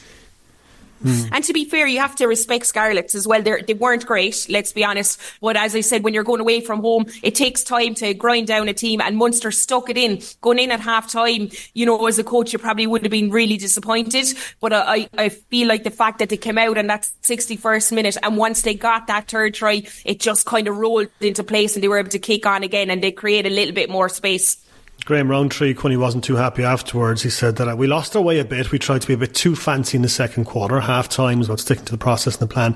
Mm. 1.04 1.30
And 1.32 1.44
to 1.44 1.54
be 1.54 1.66
fair, 1.66 1.88
you 1.88 2.00
have 2.00 2.16
to 2.18 2.28
respect 2.28 2.66
Scarlets 2.66 3.16
as 3.16 3.28
well. 3.28 3.42
They're, 3.42 3.62
they 3.62 3.74
weren't 3.74 4.06
great, 4.06 4.48
let's 4.50 4.72
be 4.72 4.84
honest. 4.84 5.20
But 5.42 5.58
as 5.58 5.76
I 5.76 5.82
said, 5.82 6.04
when 6.04 6.14
you're 6.14 6.24
going 6.24 6.42
away 6.42 6.62
from 6.62 6.82
home, 6.82 7.06
it 7.24 7.36
takes 7.36 7.64
time 7.64 7.96
to 7.96 8.14
grind 8.14 8.48
down 8.48 8.68
a 8.68 8.74
team 8.74 9.02
and 9.02 9.18
Munster 9.18 9.52
stuck 9.52 9.90
it 9.90 9.98
in. 9.98 10.22
Going 10.42 10.60
in 10.60 10.72
at 10.72 10.80
half 10.80 11.12
time, 11.12 11.50
you 11.74 11.86
know, 11.86 12.08
as 12.08 12.20
a 12.20 12.24
coach, 12.24 12.54
you 12.54 12.60
probably 12.60 12.88
would 12.88 13.04
have 13.04 13.12
been 13.12 13.30
really 13.30 13.58
disappointed. 13.58 14.28
But 14.60 14.74
I, 14.74 15.10
I 15.18 15.30
feel 15.30 15.68
like 15.68 15.84
the 15.84 15.92
fact 15.92 16.20
that 16.20 16.30
they 16.30 16.38
came 16.38 16.58
out 16.58 16.78
in 16.78 16.88
that 16.88 17.10
61st 17.24 17.92
minute 17.92 18.18
and 18.24 18.38
once 18.38 18.62
they 18.62 18.74
got 18.74 19.08
that 19.08 19.28
third 19.28 19.54
try, 19.54 19.84
it 20.06 20.20
just 20.20 20.46
kind 20.46 20.68
of 20.68 20.78
rolled 20.78 21.08
into 21.22 21.44
place 21.44 21.76
and 21.76 21.84
they 21.84 21.88
were 21.88 22.00
able 22.00 22.10
to 22.10 22.20
kick 22.20 22.46
on 22.46 22.64
again 22.64 22.90
and 22.90 23.04
they 23.04 23.12
create 23.12 23.46
a 23.46 23.50
little 23.50 23.74
bit 23.74 23.90
more 23.90 24.10
space. 24.10 24.64
Graham 25.08 25.32
Rowntree, 25.32 25.74
when 25.76 25.92
he 25.92 25.96
wasn't 25.96 26.26
too 26.26 26.36
happy 26.36 26.66
afterwards, 26.66 27.24
he 27.24 27.30
said 27.30 27.56
that 27.56 27.78
we 27.78 27.88
lost 27.88 28.14
our 28.18 28.22
way 28.22 28.40
a 28.40 28.44
bit. 28.44 28.74
We 28.74 28.78
tried 28.78 29.04
to 29.04 29.08
be 29.08 29.14
a 29.14 29.18
bit 29.18 29.34
too 29.34 29.56
fancy 29.56 29.96
in 29.96 30.02
the 30.02 30.10
second 30.10 30.44
quarter. 30.44 30.82
Half 30.82 31.08
time 31.08 31.40
was 31.40 31.48
about 31.48 31.62
sticking 31.62 31.86
to 31.86 31.94
the 31.94 31.98
process 31.98 32.34
and 32.34 32.50
the 32.50 32.54
plan, 32.54 32.76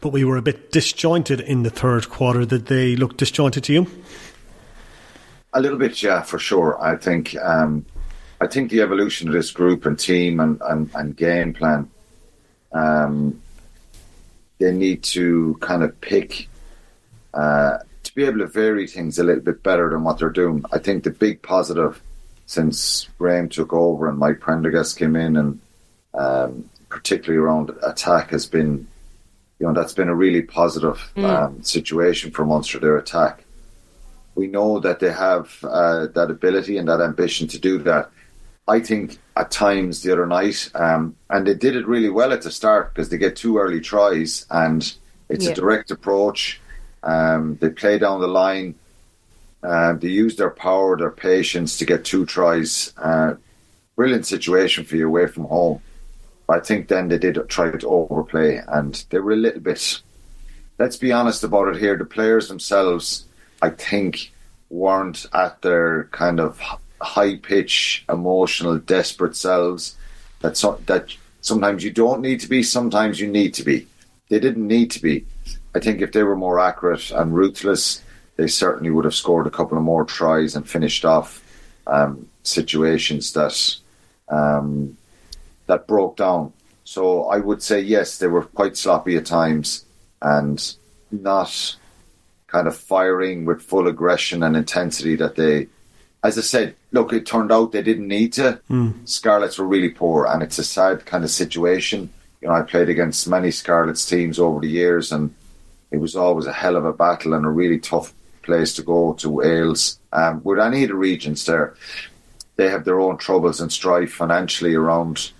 but 0.00 0.10
we 0.10 0.24
were 0.24 0.36
a 0.36 0.42
bit 0.42 0.70
disjointed 0.70 1.40
in 1.40 1.64
the 1.64 1.70
third 1.70 2.08
quarter. 2.08 2.44
Did 2.44 2.66
they 2.66 2.94
look 2.94 3.16
disjointed 3.16 3.64
to 3.64 3.72
you? 3.72 3.88
A 5.54 5.60
little 5.60 5.76
bit, 5.76 6.00
yeah, 6.00 6.22
for 6.22 6.38
sure. 6.38 6.80
I 6.80 6.96
think 6.96 7.36
um, 7.42 7.84
I 8.40 8.46
think 8.46 8.70
the 8.70 8.80
evolution 8.80 9.26
of 9.26 9.34
this 9.34 9.50
group 9.50 9.84
and 9.84 9.98
team 9.98 10.38
and, 10.38 10.62
and, 10.64 10.88
and 10.94 11.16
game 11.16 11.52
plan, 11.52 11.90
um, 12.70 13.42
they 14.60 14.70
need 14.70 15.02
to 15.02 15.58
kind 15.60 15.82
of 15.82 16.00
pick 16.00 16.48
uh, 17.34 17.78
to 18.12 18.16
be 18.16 18.24
able 18.24 18.38
to 18.40 18.46
vary 18.46 18.86
things 18.86 19.18
a 19.18 19.24
little 19.24 19.42
bit 19.42 19.62
better 19.62 19.88
than 19.90 20.04
what 20.04 20.18
they're 20.18 20.28
doing. 20.30 20.64
I 20.72 20.78
think 20.78 21.04
the 21.04 21.10
big 21.10 21.40
positive 21.42 22.02
since 22.46 23.08
Graham 23.18 23.48
took 23.48 23.72
over 23.72 24.08
and 24.08 24.18
Mike 24.18 24.40
Prendergast 24.40 24.98
came 24.98 25.16
in, 25.16 25.36
and 25.36 25.60
um, 26.12 26.68
particularly 26.90 27.38
around 27.42 27.70
attack, 27.82 28.30
has 28.30 28.44
been, 28.44 28.86
you 29.58 29.66
know, 29.66 29.72
that's 29.72 29.94
been 29.94 30.08
a 30.10 30.14
really 30.14 30.42
positive 30.42 30.98
Mm. 31.16 31.24
um, 31.24 31.62
situation 31.62 32.30
for 32.30 32.44
Munster. 32.44 32.78
Their 32.78 32.98
attack. 32.98 33.44
We 34.34 34.46
know 34.46 34.78
that 34.80 35.00
they 35.00 35.12
have 35.12 35.56
uh, 35.62 36.06
that 36.08 36.30
ability 36.30 36.76
and 36.78 36.88
that 36.88 37.00
ambition 37.00 37.48
to 37.48 37.58
do 37.58 37.78
that. 37.78 38.10
I 38.68 38.80
think 38.80 39.18
at 39.36 39.50
times 39.50 40.02
the 40.02 40.12
other 40.12 40.26
night, 40.26 40.70
um, 40.74 41.16
and 41.30 41.46
they 41.46 41.54
did 41.54 41.76
it 41.76 41.86
really 41.86 42.10
well 42.10 42.32
at 42.32 42.42
the 42.42 42.50
start 42.50 42.92
because 42.94 43.08
they 43.08 43.18
get 43.18 43.36
two 43.36 43.56
early 43.58 43.80
tries 43.80 44.46
and 44.50 44.94
it's 45.30 45.46
Yeah. 45.46 45.52
a 45.52 45.54
direct 45.54 45.90
approach. 45.90 46.60
Um, 47.02 47.56
they 47.60 47.70
play 47.70 47.98
down 47.98 48.20
the 48.20 48.28
line. 48.28 48.74
Uh, 49.62 49.94
they 49.94 50.08
use 50.08 50.36
their 50.36 50.50
power, 50.50 50.96
their 50.96 51.10
patience 51.10 51.78
to 51.78 51.84
get 51.84 52.04
two 52.04 52.26
tries. 52.26 52.92
Uh, 52.96 53.34
brilliant 53.96 54.26
situation 54.26 54.84
for 54.84 54.96
you 54.96 55.06
away 55.06 55.26
from 55.26 55.44
home. 55.44 55.80
I 56.48 56.60
think 56.60 56.88
then 56.88 57.08
they 57.08 57.18
did 57.18 57.38
try 57.48 57.70
to 57.70 57.88
overplay 57.88 58.60
and 58.68 58.94
they 59.10 59.18
were 59.18 59.32
a 59.32 59.36
little 59.36 59.60
bit. 59.60 60.00
Let's 60.78 60.96
be 60.96 61.12
honest 61.12 61.44
about 61.44 61.68
it 61.68 61.80
here. 61.80 61.96
The 61.96 62.04
players 62.04 62.48
themselves, 62.48 63.24
I 63.62 63.70
think, 63.70 64.32
weren't 64.68 65.26
at 65.32 65.62
their 65.62 66.04
kind 66.12 66.40
of 66.40 66.60
high 67.00 67.36
pitch, 67.36 68.04
emotional, 68.08 68.78
desperate 68.78 69.36
selves. 69.36 69.96
That 70.40 70.56
so, 70.56 70.80
that 70.86 71.14
sometimes 71.40 71.84
you 71.84 71.90
don't 71.90 72.20
need 72.20 72.40
to 72.40 72.48
be, 72.48 72.62
sometimes 72.62 73.20
you 73.20 73.28
need 73.28 73.54
to 73.54 73.62
be. 73.62 73.86
They 74.28 74.40
didn't 74.40 74.66
need 74.66 74.90
to 74.92 75.00
be. 75.00 75.26
I 75.74 75.80
think 75.80 76.00
if 76.00 76.12
they 76.12 76.22
were 76.22 76.36
more 76.36 76.60
accurate 76.60 77.10
and 77.10 77.34
ruthless, 77.34 78.02
they 78.36 78.46
certainly 78.46 78.90
would 78.90 79.04
have 79.04 79.14
scored 79.14 79.46
a 79.46 79.50
couple 79.50 79.76
of 79.76 79.84
more 79.84 80.04
tries 80.04 80.54
and 80.54 80.68
finished 80.68 81.04
off 81.04 81.42
um, 81.86 82.28
situations 82.42 83.32
that 83.32 83.76
um, 84.28 84.96
that 85.66 85.86
broke 85.86 86.16
down. 86.16 86.52
So 86.84 87.24
I 87.24 87.38
would 87.38 87.62
say 87.62 87.80
yes, 87.80 88.18
they 88.18 88.26
were 88.26 88.42
quite 88.42 88.76
sloppy 88.76 89.16
at 89.16 89.26
times 89.26 89.84
and 90.20 90.74
not 91.10 91.76
kind 92.46 92.66
of 92.66 92.76
firing 92.76 93.44
with 93.44 93.62
full 93.62 93.88
aggression 93.88 94.42
and 94.42 94.56
intensity 94.56 95.16
that 95.16 95.36
they. 95.36 95.68
As 96.24 96.38
I 96.38 96.42
said, 96.42 96.76
look, 96.92 97.12
it 97.12 97.26
turned 97.26 97.50
out 97.50 97.72
they 97.72 97.82
didn't 97.82 98.06
need 98.06 98.32
to. 98.34 98.60
Scarlets 99.06 99.58
were 99.58 99.66
really 99.66 99.88
poor, 99.88 100.26
and 100.26 100.40
it's 100.42 100.58
a 100.58 100.64
sad 100.64 101.04
kind 101.04 101.24
of 101.24 101.30
situation. 101.30 102.10
You 102.40 102.48
know, 102.48 102.54
I 102.54 102.62
played 102.62 102.88
against 102.88 103.28
many 103.28 103.50
Scarlets 103.50 104.06
teams 104.08 104.38
over 104.38 104.60
the 104.60 104.68
years, 104.68 105.10
and 105.10 105.34
it 105.92 105.98
was 105.98 106.16
always 106.16 106.46
a 106.46 106.52
hell 106.52 106.76
of 106.76 106.84
a 106.84 106.92
battle 106.92 107.34
and 107.34 107.44
a 107.44 107.50
really 107.50 107.78
tough 107.78 108.14
place 108.42 108.74
to 108.74 108.82
go 108.82 109.12
to 109.14 109.30
Wales. 109.30 109.98
Um, 110.12 110.40
with 110.42 110.58
any 110.58 110.82
of 110.82 110.88
the 110.88 110.96
regions 110.96 111.44
there, 111.44 111.74
they 112.56 112.68
have 112.68 112.84
their 112.84 113.00
own 113.00 113.18
troubles 113.18 113.60
and 113.60 113.70
strife 113.70 114.12
financially 114.12 114.74
around, 114.74 115.30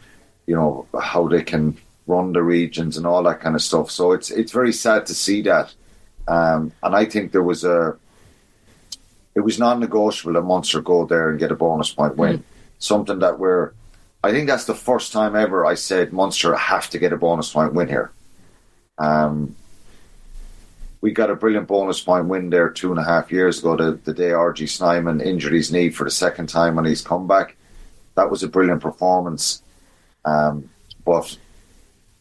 you 0.47 0.55
know, 0.55 0.87
how 1.01 1.27
they 1.27 1.43
can 1.43 1.77
run 2.07 2.33
the 2.33 2.43
regions 2.43 2.97
and 2.97 3.07
all 3.07 3.23
that 3.23 3.41
kind 3.41 3.55
of 3.55 3.63
stuff. 3.63 3.91
So 3.91 4.13
it's 4.13 4.31
it's 4.31 4.53
very 4.53 4.73
sad 4.73 5.07
to 5.07 5.15
see 5.15 5.43
that. 5.43 5.75
Um, 6.29 6.73
and 6.83 6.95
I 6.95 7.05
think 7.07 7.33
there 7.33 7.43
was 7.43 7.65
a, 7.65 7.97
it 9.35 9.41
was 9.41 9.59
non-negotiable 9.59 10.35
that 10.35 10.43
Munster 10.43 10.81
go 10.81 11.05
there 11.07 11.31
and 11.31 11.39
get 11.39 11.51
a 11.51 11.57
bonus 11.57 11.93
point 11.93 12.17
win. 12.17 12.45
Something 12.79 13.21
that 13.21 13.39
we're, 13.39 13.73
I 14.23 14.31
think 14.31 14.47
that's 14.49 14.67
the 14.67 14.75
first 14.75 15.13
time 15.13 15.35
ever 15.35 15.67
I 15.67 15.75
said 15.75 16.13
Munster 16.13 16.55
have 16.55 16.89
to 16.91 16.99
get 16.99 17.13
a 17.13 17.17
bonus 17.17 17.51
point 17.51 17.75
win 17.75 17.89
here. 17.89 18.13
Um, 18.99 19.57
we 21.03 21.11
got 21.11 21.31
a 21.31 21.37
brilliant 21.37 21.67
bonus 21.67 22.01
point 22.01 22.29
win 22.29 22.49
there 22.49 22.71
two 22.71 22.91
and 22.91 22.99
a 22.99 23.05
half 23.05 23.33
years 23.33 23.59
ago, 23.59 23.77
the, 23.77 23.99
the 24.05 24.15
day 24.15 24.31
RG 24.31 24.69
Snyman 24.69 25.21
injured 25.21 25.53
his 25.53 25.73
knee 25.73 25.91
for 25.91 26.05
the 26.05 26.11
second 26.11 26.49
time 26.49 26.79
on 26.79 26.85
his 26.85 27.03
comeback. 27.03 27.57
That 28.15 28.31
was 28.31 28.45
a 28.45 28.49
brilliant 28.49 28.81
performance. 28.81 29.63
Um, 30.25 30.71
but 31.05 31.37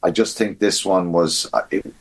I 0.01 0.09
just 0.09 0.35
think 0.35 0.57
this 0.57 0.83
one 0.83 1.11
was, 1.11 1.47
uh, 1.53 1.61
it, 1.69 1.93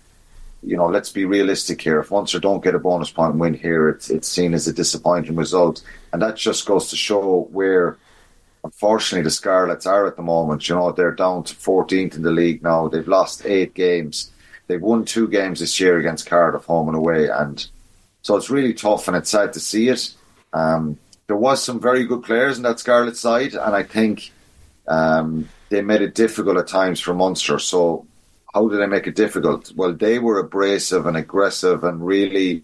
you 0.62 0.78
know, 0.78 0.86
let's 0.86 1.12
be 1.12 1.26
realistic 1.26 1.82
here. 1.82 2.00
If 2.00 2.10
Munster 2.10 2.40
don't 2.40 2.64
get 2.64 2.74
a 2.74 2.78
bonus 2.78 3.10
point 3.10 3.36
win 3.36 3.52
here, 3.52 3.90
it's, 3.90 4.08
it's 4.08 4.28
seen 4.28 4.54
as 4.54 4.66
a 4.66 4.72
disappointing 4.72 5.36
result. 5.36 5.82
And 6.14 6.22
that 6.22 6.36
just 6.36 6.64
goes 6.64 6.88
to 6.88 6.96
show 6.96 7.46
where, 7.52 7.98
unfortunately, 8.64 9.24
the 9.24 9.30
Scarlets 9.30 9.86
are 9.86 10.06
at 10.06 10.16
the 10.16 10.22
moment. 10.22 10.66
You 10.66 10.76
know, 10.76 10.92
they're 10.92 11.12
down 11.12 11.44
to 11.44 11.54
14th 11.54 12.16
in 12.16 12.22
the 12.22 12.30
league 12.30 12.62
now. 12.62 12.88
They've 12.88 13.06
lost 13.06 13.44
eight 13.44 13.74
games. 13.74 14.32
They've 14.70 14.80
won 14.80 15.04
two 15.04 15.26
games 15.26 15.58
this 15.58 15.80
year 15.80 15.98
against 15.98 16.26
Cardiff, 16.26 16.64
home 16.64 16.86
and 16.86 16.96
away. 16.96 17.26
And 17.26 17.66
so 18.22 18.36
it's 18.36 18.50
really 18.50 18.72
tough 18.72 19.08
and 19.08 19.16
it's 19.16 19.30
sad 19.30 19.52
to 19.54 19.60
see 19.60 19.88
it. 19.88 20.14
Um, 20.52 20.96
there 21.26 21.36
was 21.36 21.60
some 21.62 21.80
very 21.80 22.04
good 22.04 22.22
players 22.22 22.56
in 22.56 22.62
that 22.62 22.78
Scarlet 22.78 23.16
side, 23.16 23.54
and 23.54 23.74
I 23.74 23.82
think 23.82 24.32
um, 24.86 25.48
they 25.70 25.82
made 25.82 26.02
it 26.02 26.14
difficult 26.14 26.56
at 26.56 26.68
times 26.68 27.00
for 27.00 27.14
Munster. 27.14 27.58
So 27.58 28.06
how 28.54 28.68
did 28.68 28.80
they 28.80 28.86
make 28.86 29.08
it 29.08 29.16
difficult? 29.16 29.72
Well, 29.74 29.92
they 29.92 30.20
were 30.20 30.38
abrasive 30.38 31.06
and 31.06 31.16
aggressive 31.16 31.82
and 31.82 32.06
really 32.06 32.62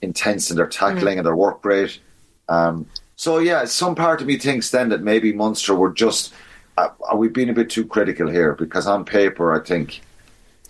intense 0.00 0.50
in 0.50 0.56
their 0.56 0.66
tackling 0.66 1.18
and 1.18 1.26
their 1.26 1.36
work 1.36 1.64
rate. 1.64 2.00
Um, 2.48 2.86
so 3.14 3.38
yeah, 3.38 3.64
some 3.66 3.94
part 3.94 4.20
of 4.20 4.26
me 4.26 4.38
thinks 4.38 4.70
then 4.70 4.88
that 4.88 5.02
maybe 5.02 5.32
Munster 5.32 5.74
were 5.76 5.92
just 5.92 6.34
uh, 6.76 6.88
are 7.08 7.16
we 7.16 7.28
being 7.28 7.50
a 7.50 7.52
bit 7.52 7.70
too 7.70 7.86
critical 7.86 8.28
here? 8.28 8.54
Because 8.54 8.88
on 8.88 9.04
paper, 9.04 9.52
I 9.52 9.64
think 9.64 10.00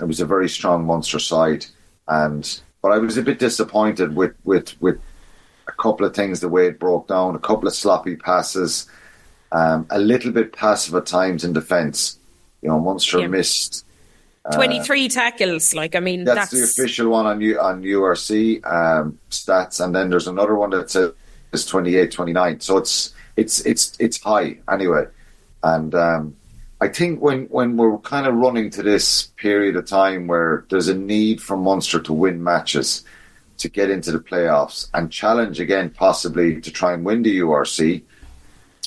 it 0.01 0.05
was 0.05 0.21
a 0.21 0.27
very 0.27 0.49
strong 0.49 0.85
Munster 0.87 1.19
side, 1.19 1.67
and 2.09 2.61
but 2.81 2.93
I 2.93 2.99
was 2.99 3.17
a 3.17 3.23
bit 3.23 3.39
disappointed 3.39 4.17
with 4.17 4.35
with 4.45 4.81
with 4.81 5.01
a 5.69 5.73
couple 5.73 6.05
of 6.07 6.15
things 6.15 6.41
the 6.41 6.49
way 6.49 6.67
it 6.67 6.79
broke 6.79 7.09
down, 7.09 7.35
a 7.35 7.39
couple 7.39 7.69
of 7.69 7.75
sloppy 7.75 8.17
passes, 8.17 8.89
um, 9.53 9.87
a 9.91 9.99
little 9.99 10.33
bit 10.33 10.53
passive 10.53 10.95
at 10.95 11.07
times 11.07 11.45
in 11.45 11.53
defence. 11.53 12.19
You 12.63 12.69
know, 12.69 12.81
Munster 12.81 13.21
Yeah. 13.21 13.29
missed. 13.29 13.85
23 14.51 15.09
tackles. 15.09 15.73
Like, 15.73 15.95
I 15.95 16.01
mean, 16.01 16.25
That's, 16.25 16.51
that's, 16.51 16.75
the 16.75 16.83
official 16.83 17.11
one 17.11 17.27
on 17.27 17.41
U, 17.41 17.61
on 17.61 17.83
URC 17.83 18.65
um, 18.67 19.19
stats, 19.31 19.83
and 19.83 19.95
then 19.95 20.11
there's 20.11 20.27
another 20.27 20.57
one 20.57 20.71
that 20.71 20.91
says 20.91 21.13
28, 21.67 22.11
29. 22.11 22.61
So 22.61 22.77
it's 22.77 23.15
it's 23.37 23.61
it's 23.61 23.97
it's 23.99 24.21
high 24.21 24.59
anyway, 24.71 25.07
and 25.63 25.95
um, 25.95 26.37
I 26.83 26.89
think 26.89 27.23
when 27.23 27.45
when 27.45 27.77
we're 27.77 27.99
kind 27.99 28.27
of 28.27 28.35
running 28.35 28.69
to 28.71 28.83
this 28.83 29.29
period 29.37 29.77
of 29.77 29.87
time 29.87 30.27
where 30.27 30.65
there's 30.69 30.89
a 30.89 30.95
need 30.95 31.41
for 31.41 31.57
Munster 31.57 32.01
to 32.01 32.13
win 32.13 32.43
matches 32.43 33.05
to 33.59 33.69
get 33.69 33.89
into 33.89 34.11
the 34.11 34.19
playoffs 34.19 34.89
and 34.93 35.09
challenge 35.09 35.61
again, 35.61 35.91
possibly 35.91 36.61
to 36.61 36.73
try 36.73 36.93
and 36.93 37.05
win 37.05 37.23
the 37.23 37.39
URC 37.39 38.03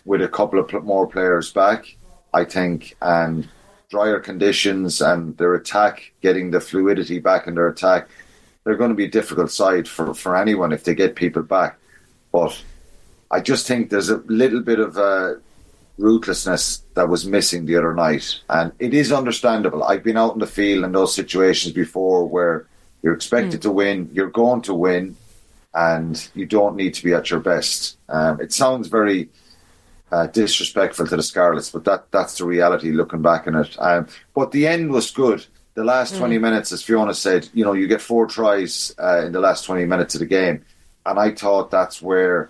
with 0.03 0.21
a 0.21 0.27
couple 0.27 0.59
of 0.59 0.83
more 0.83 1.07
players 1.07 1.53
back, 1.53 1.95
I 2.33 2.43
think, 2.43 2.97
and 3.01 3.47
drier 3.87 4.19
conditions 4.19 4.99
and 4.99 5.37
their 5.37 5.53
attack, 5.55 6.11
getting 6.21 6.51
the 6.51 6.59
fluidity 6.59 7.19
back 7.19 7.47
in 7.47 7.55
their 7.55 7.69
attack, 7.69 8.09
they're 8.65 8.75
going 8.75 8.89
to 8.89 9.01
be 9.03 9.05
a 9.05 9.17
difficult 9.19 9.51
side 9.51 9.87
for, 9.87 10.13
for 10.13 10.35
anyone 10.35 10.73
if 10.73 10.83
they 10.83 10.95
get 10.95 11.15
people 11.15 11.43
back. 11.43 11.77
But 12.33 12.61
I 13.31 13.39
just 13.39 13.65
think 13.65 13.89
there's 13.89 14.09
a 14.09 14.17
little 14.27 14.59
bit 14.59 14.81
of 14.81 14.97
uh, 14.97 15.35
ruthlessness 15.97 16.83
that 16.93 17.09
was 17.09 17.25
missing 17.25 17.65
the 17.65 17.77
other 17.77 17.93
night. 17.93 18.39
And 18.49 18.71
it 18.79 18.93
is 18.93 19.11
understandable. 19.11 19.83
I've 19.83 20.03
been 20.03 20.17
out 20.17 20.33
in 20.33 20.39
the 20.39 20.47
field 20.47 20.83
in 20.83 20.91
those 20.91 21.15
situations 21.15 21.73
before 21.73 22.27
where 22.27 22.67
you're 23.01 23.13
expected 23.13 23.61
to 23.61 23.71
win, 23.71 24.09
you're 24.13 24.29
going 24.29 24.61
to 24.63 24.73
win, 24.73 25.15
and 25.73 26.29
you 26.33 26.45
don't 26.45 26.75
need 26.75 26.93
to 26.95 27.03
be 27.03 27.13
at 27.13 27.29
your 27.29 27.39
best. 27.39 27.97
Um, 28.09 28.39
it 28.41 28.51
sounds 28.53 28.87
very 28.87 29.29
uh, 30.11 30.27
disrespectful 30.27 31.07
to 31.07 31.15
the 31.17 31.23
Scarlets, 31.23 31.69
but 31.69 31.83
that 31.83 32.11
that's 32.11 32.37
the 32.37 32.45
reality 32.45 32.91
looking 32.91 33.21
back 33.21 33.47
on 33.47 33.55
it. 33.55 33.75
Um, 33.79 34.07
but 34.33 34.51
the 34.51 34.67
end 34.67 34.91
was 34.91 35.11
good. 35.11 35.45
The 35.75 35.83
last 35.83 36.15
20 36.15 36.37
minutes, 36.37 36.71
as 36.71 36.81
Fiona 36.81 37.13
said, 37.13 37.49
you 37.53 37.65
know, 37.65 37.73
you 37.73 37.87
get 37.87 37.99
four 37.99 38.27
tries 38.27 38.95
uh, 38.97 39.25
in 39.25 39.33
the 39.33 39.41
last 39.41 39.65
20 39.65 39.83
minutes 39.83 40.15
of 40.15 40.19
the 40.19 40.25
game. 40.25 40.63
And 41.05 41.19
I 41.19 41.31
thought 41.31 41.69
that's 41.69 42.01
where, 42.01 42.49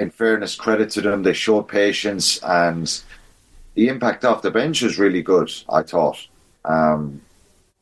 in 0.00 0.10
fairness, 0.10 0.54
credit 0.54 0.88
to 0.88 1.02
them, 1.02 1.22
they 1.22 1.34
showed 1.34 1.68
patience 1.68 2.38
and 2.42 3.02
the 3.74 3.88
impact 3.88 4.24
off 4.24 4.40
the 4.40 4.50
bench 4.50 4.80
was 4.80 4.98
really 4.98 5.22
good, 5.22 5.52
I 5.68 5.82
thought. 5.82 6.26
Um, 6.64 7.20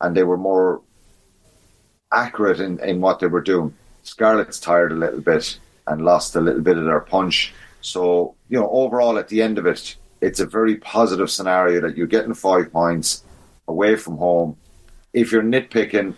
and 0.01 0.17
they 0.17 0.25
were 0.25 0.37
more 0.37 0.81
accurate 2.13 2.59
in, 2.59 2.81
in 2.81 3.01
what 3.01 3.21
they 3.21 3.29
were 3.29 3.41
doing. 3.41 3.73
Scarlets 4.03 4.59
tired 4.59 4.91
a 4.91 4.97
little 4.97 5.21
bit 5.21 5.61
and 5.87 6.05
lost 6.05 6.35
a 6.35 6.41
little 6.41 6.61
bit 6.61 6.77
of 6.77 6.87
their 6.87 7.01
punch. 7.01 7.55
So, 7.83 8.35
you 8.49 8.59
know, 8.59 8.69
overall 8.69 9.17
at 9.17 9.29
the 9.29 9.41
end 9.41 9.57
of 9.57 9.67
it, 9.67 9.95
it's 10.21 10.41
a 10.41 10.47
very 10.47 10.77
positive 10.77 11.31
scenario 11.31 11.81
that 11.83 11.97
you're 11.97 12.09
getting 12.09 12.35
five 12.35 12.73
points 12.73 13.23
away 13.69 13.95
from 13.95 14.17
home. 14.17 14.57
If 15.13 15.31
you're 15.31 15.45
nitpicking, 15.45 16.15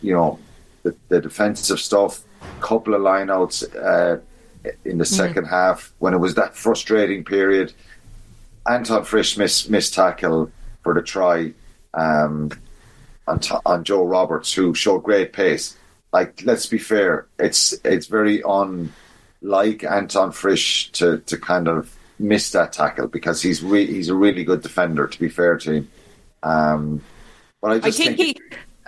you 0.00 0.14
know, 0.14 0.38
the, 0.84 0.94
the 1.08 1.20
defensive 1.20 1.80
stuff, 1.80 2.22
couple 2.60 2.94
of 2.94 3.02
lineouts 3.02 3.64
uh, 3.76 4.20
in 4.84 4.98
the 4.98 5.04
second 5.04 5.44
half 5.44 5.92
when 5.98 6.14
it 6.14 6.18
was 6.18 6.34
that 6.34 6.56
frustrating 6.56 7.24
period. 7.24 7.72
Anton 8.68 9.04
Frisch 9.04 9.38
missed, 9.38 9.70
missed 9.70 9.94
tackle 9.94 10.50
for 10.82 10.94
the 10.94 11.02
try 11.02 11.52
um, 11.94 12.50
on, 13.26 13.40
t- 13.40 13.54
on 13.64 13.84
Joe 13.84 14.04
Roberts, 14.04 14.52
who 14.52 14.74
showed 14.74 15.02
great 15.02 15.32
pace. 15.32 15.76
Like, 16.12 16.42
let's 16.44 16.66
be 16.66 16.78
fair, 16.78 17.26
it's 17.38 17.72
it's 17.84 18.06
very 18.06 18.42
unlike 18.44 19.84
Anton 19.84 20.32
Frisch 20.32 20.90
to, 20.92 21.18
to 21.18 21.38
kind 21.38 21.68
of 21.68 21.96
miss 22.18 22.50
that 22.50 22.72
tackle 22.72 23.06
because 23.06 23.40
he's 23.40 23.62
re- 23.62 23.86
he's 23.86 24.08
a 24.08 24.14
really 24.14 24.42
good 24.44 24.60
defender. 24.60 25.06
To 25.06 25.18
be 25.20 25.28
fair 25.28 25.56
to 25.58 25.72
him, 25.72 25.90
um, 26.42 27.00
but 27.62 27.70
I 27.70 27.74
I 27.74 27.78
just 27.78 27.98
think 27.98 28.16
he. 28.16 28.36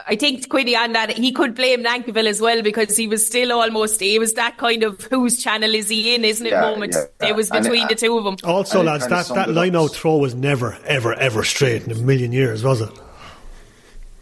I 0.07 0.17
think 0.17 0.49
Quinny 0.49 0.77
on 0.77 0.93
that 0.93 1.11
he 1.11 1.33
could 1.33 1.55
blame 1.55 1.83
Nankivell 1.83 2.27
as 2.27 2.41
well 2.41 2.63
because 2.63 2.97
he 2.97 3.07
was 3.07 3.27
still 3.27 3.53
almost 3.53 4.01
he 4.01 4.19
was 4.19 4.35
that 4.35 4.57
kind 4.57 4.83
of 4.83 5.03
whose 5.05 5.43
channel 5.43 5.75
is 5.75 5.89
he 5.89 6.15
in, 6.15 6.25
isn't 6.25 6.47
it? 6.47 6.51
Yeah, 6.51 6.61
moment 6.61 6.95
yeah. 6.95 7.29
it 7.29 7.37
was 7.37 7.51
between 7.51 7.85
uh, 7.85 7.89
the 7.89 7.95
two 7.95 8.17
of 8.17 8.25
them. 8.25 8.37
Also, 8.45 8.81
And 8.81 8.89
lads, 8.89 9.07
that, 9.09 9.29
that 9.35 9.49
it 9.49 9.53
line 9.53 9.77
out 9.77 9.93
throw 9.93 10.17
was 10.17 10.35
never, 10.35 10.79
ever, 10.85 11.15
ever 11.15 11.45
straight 11.45 11.85
in 11.85 11.91
a 11.93 11.95
million 11.95 12.33
years, 12.33 12.65
was 12.65 12.81
it? 12.81 12.91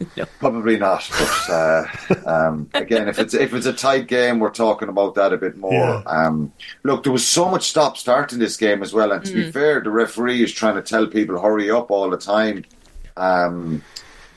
Probably 0.38 0.78
not, 0.78 1.06
but 1.10 1.50
uh, 1.50 1.84
um, 2.26 2.70
again, 2.72 3.06
if 3.08 3.18
it's 3.18 3.34
if 3.34 3.52
it's 3.52 3.66
a 3.66 3.72
tight 3.72 4.06
game, 4.06 4.38
we're 4.38 4.50
talking 4.50 4.88
about 4.88 5.14
that 5.16 5.34
a 5.34 5.36
bit 5.36 5.58
more. 5.58 5.72
Yeah. 5.72 6.02
Um, 6.06 6.52
look, 6.84 7.02
there 7.02 7.12
was 7.12 7.26
so 7.26 7.50
much 7.50 7.68
stop 7.68 7.98
start 7.98 8.32
in 8.32 8.38
this 8.38 8.56
game 8.56 8.82
as 8.82 8.94
well, 8.94 9.12
and 9.12 9.22
to 9.24 9.32
be 9.32 9.52
fair, 9.52 9.80
the 9.80 9.90
referee 9.90 10.42
is 10.42 10.52
trying 10.52 10.76
to 10.76 10.82
tell 10.82 11.06
people 11.06 11.40
hurry 11.40 11.70
up 11.70 11.90
all 11.90 12.08
the 12.08 12.16
time. 12.16 12.64
Um, 13.18 13.82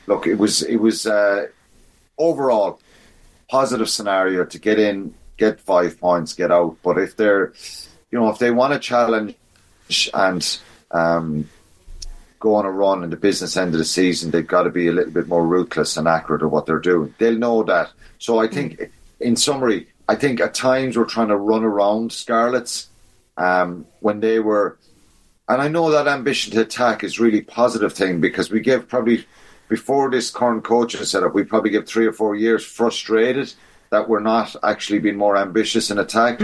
look, 0.08 0.28
it 0.28 0.36
was 0.36 0.62
it 0.64 0.78
was 0.78 1.06
uh, 1.06 1.48
overall 2.18 2.80
positive 3.50 3.90
scenario 3.90 4.46
to 4.46 4.60
get 4.60 4.80
in, 4.80 5.14
get 5.38 5.60
five 5.60 6.00
points, 6.00 6.34
get 6.34 6.52
out. 6.52 6.78
But 6.84 6.98
if 6.98 7.16
they're, 7.16 7.54
you 8.12 8.20
know, 8.20 8.30
if 8.30 8.40
they 8.40 8.52
want 8.52 8.74
to 8.74 8.80
challenge 8.80 9.36
and 10.14 10.60
um, 10.92 11.50
go 12.40 12.56
on 12.56 12.66
a 12.66 12.72
run 12.72 13.04
in 13.04 13.10
the 13.10 13.16
business 13.16 13.56
end 13.56 13.74
of 13.74 13.78
the 13.78 13.86
season, 13.86 14.32
they've 14.32 14.48
got 14.48 14.64
to 14.64 14.70
be 14.70 14.88
a 14.88 14.92
little 14.92 15.14
bit 15.14 15.28
more 15.28 15.46
ruthless 15.46 15.98
and 15.98 16.08
accurate 16.08 16.42
at 16.42 16.52
what 16.52 16.66
they're 16.66 16.80
doing. 16.80 17.14
They'll 17.18 17.38
know 17.38 17.64
that. 17.64 17.92
So 18.18 18.40
I 18.40 18.48
think, 18.48 18.92
in 19.20 19.36
summary, 19.36 19.88
I 20.08 20.16
think 20.16 20.40
at 20.40 20.54
times 20.54 20.98
we're 20.98 21.06
trying 21.06 21.30
to 21.30 21.38
run 21.38 21.64
around 21.64 22.12
Scarlets 22.12 22.90
um, 23.38 23.86
when 24.00 24.20
they 24.20 24.40
were, 24.40 24.78
and 25.48 25.62
I 25.62 25.68
know 25.68 25.92
that 25.92 26.08
ambition 26.08 26.54
to 26.54 26.62
attack 26.62 27.04
is 27.04 27.20
really 27.20 27.42
positive 27.42 27.94
thing 27.94 28.20
because 28.20 28.50
we 28.50 28.60
give 28.60 28.88
probably 28.88 29.26
before 29.70 30.12
this 30.12 30.30
current 30.30 30.64
coaching 30.64 31.04
setup, 31.04 31.34
we 31.34 31.44
probably 31.44 31.72
give 31.72 31.88
three 31.88 32.06
or 32.06 32.14
four 32.14 32.36
years 32.36 32.66
frustrated 32.66 33.54
that 33.90 34.08
we're 34.10 34.20
not 34.20 34.56
actually 34.64 35.00
being 35.00 35.18
more 35.18 35.38
ambitious 35.38 35.92
in 35.92 36.00
attack. 36.00 36.40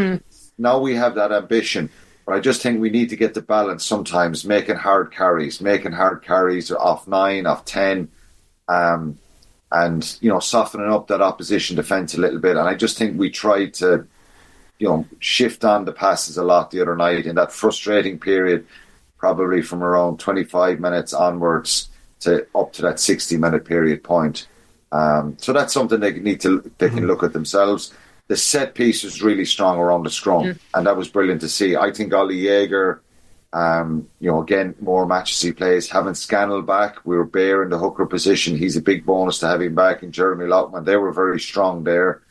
Now 0.58 0.80
we 0.80 0.96
have 0.96 1.16
that 1.16 1.32
ambition. 1.32 1.90
But 2.26 2.36
I 2.36 2.42
just 2.42 2.62
think 2.62 2.80
we 2.80 2.92
need 2.92 3.10
to 3.10 3.16
get 3.16 3.34
the 3.34 3.42
balance 3.42 3.84
sometimes, 3.84 4.46
making 4.46 4.76
hard 4.76 5.12
carries, 5.12 5.62
making 5.62 5.94
hard 5.94 6.22
carries 6.22 6.72
off 6.72 7.08
nine, 7.08 7.48
off 7.48 7.66
ten, 7.66 8.10
um, 8.68 9.18
and 9.72 10.18
you 10.22 10.30
know, 10.30 10.40
softening 10.40 10.92
up 10.92 11.08
that 11.08 11.22
opposition 11.22 11.76
defence 11.76 12.14
a 12.14 12.22
little 12.22 12.40
bit. 12.40 12.56
And 12.56 12.70
I 12.70 12.76
just 12.76 13.00
think 13.00 13.18
we 13.18 13.32
tried 13.32 13.74
to, 13.76 14.06
you 14.78 14.88
know, 14.88 15.08
shift 15.18 15.66
on 15.66 15.86
the 15.86 15.92
passes 15.92 16.38
a 16.38 16.44
lot 16.44 16.70
the 16.70 16.82
other 16.82 16.96
night 16.96 17.26
in 17.26 17.34
that 17.36 17.52
frustrating 17.52 18.20
period, 18.20 18.68
probably 19.18 19.64
from 19.64 19.82
around 19.82 20.20
twenty 20.20 20.44
five 20.44 20.80
minutes 20.80 21.14
onwards 21.14 21.89
to 22.22 22.46
up 22.56 22.74
to 22.74 22.82
that 22.84 23.00
sixty 23.00 23.38
minute 23.38 23.66
period 23.66 24.04
point. 24.04 24.48
Um, 24.92 25.38
so 25.40 25.54
that's 25.54 25.74
something 25.74 26.00
they 26.00 26.14
need 26.14 26.42
to 26.42 26.72
they 26.78 26.90
can 26.90 27.08
look 27.08 27.24
at 27.24 27.34
themselves. 27.34 27.94
The 28.28 28.38
set 28.38 28.76
piece 28.76 29.04
was 29.04 29.24
really 29.24 29.46
strong 29.46 29.80
around 29.80 30.04
the 30.04 30.10
scrum, 30.12 30.60
and 30.74 30.86
that 30.86 30.98
was 30.98 31.08
brilliant 31.10 31.42
to 31.42 31.50
see. 31.50 31.76
I 31.76 31.92
think 31.92 32.14
Ollie 32.14 32.44
Jager, 32.44 33.02
um, 33.54 34.08
you 34.20 34.30
know, 34.30 34.42
again, 34.42 34.76
more 34.80 35.08
matches 35.08 35.42
he 35.42 35.52
plays. 35.52 35.90
Having 35.90 36.14
Scannell 36.14 36.62
back, 36.62 36.98
we 37.06 37.18
were 37.18 37.26
bare 37.26 37.64
in 37.64 37.70
the 37.70 37.78
hooker 37.80 38.06
position. 38.06 38.56
He's 38.56 38.78
a 38.78 38.82
big 38.82 39.06
bonus 39.06 39.40
to 39.40 39.48
have 39.48 39.62
him 39.62 39.74
back. 39.74 40.04
And 40.04 40.14
Jeremy 40.14 40.46
Loughman, 40.46 40.86
they 40.86 40.96
were 40.96 41.12
very 41.12 41.40
strong 41.40 41.84
there. 41.84 42.22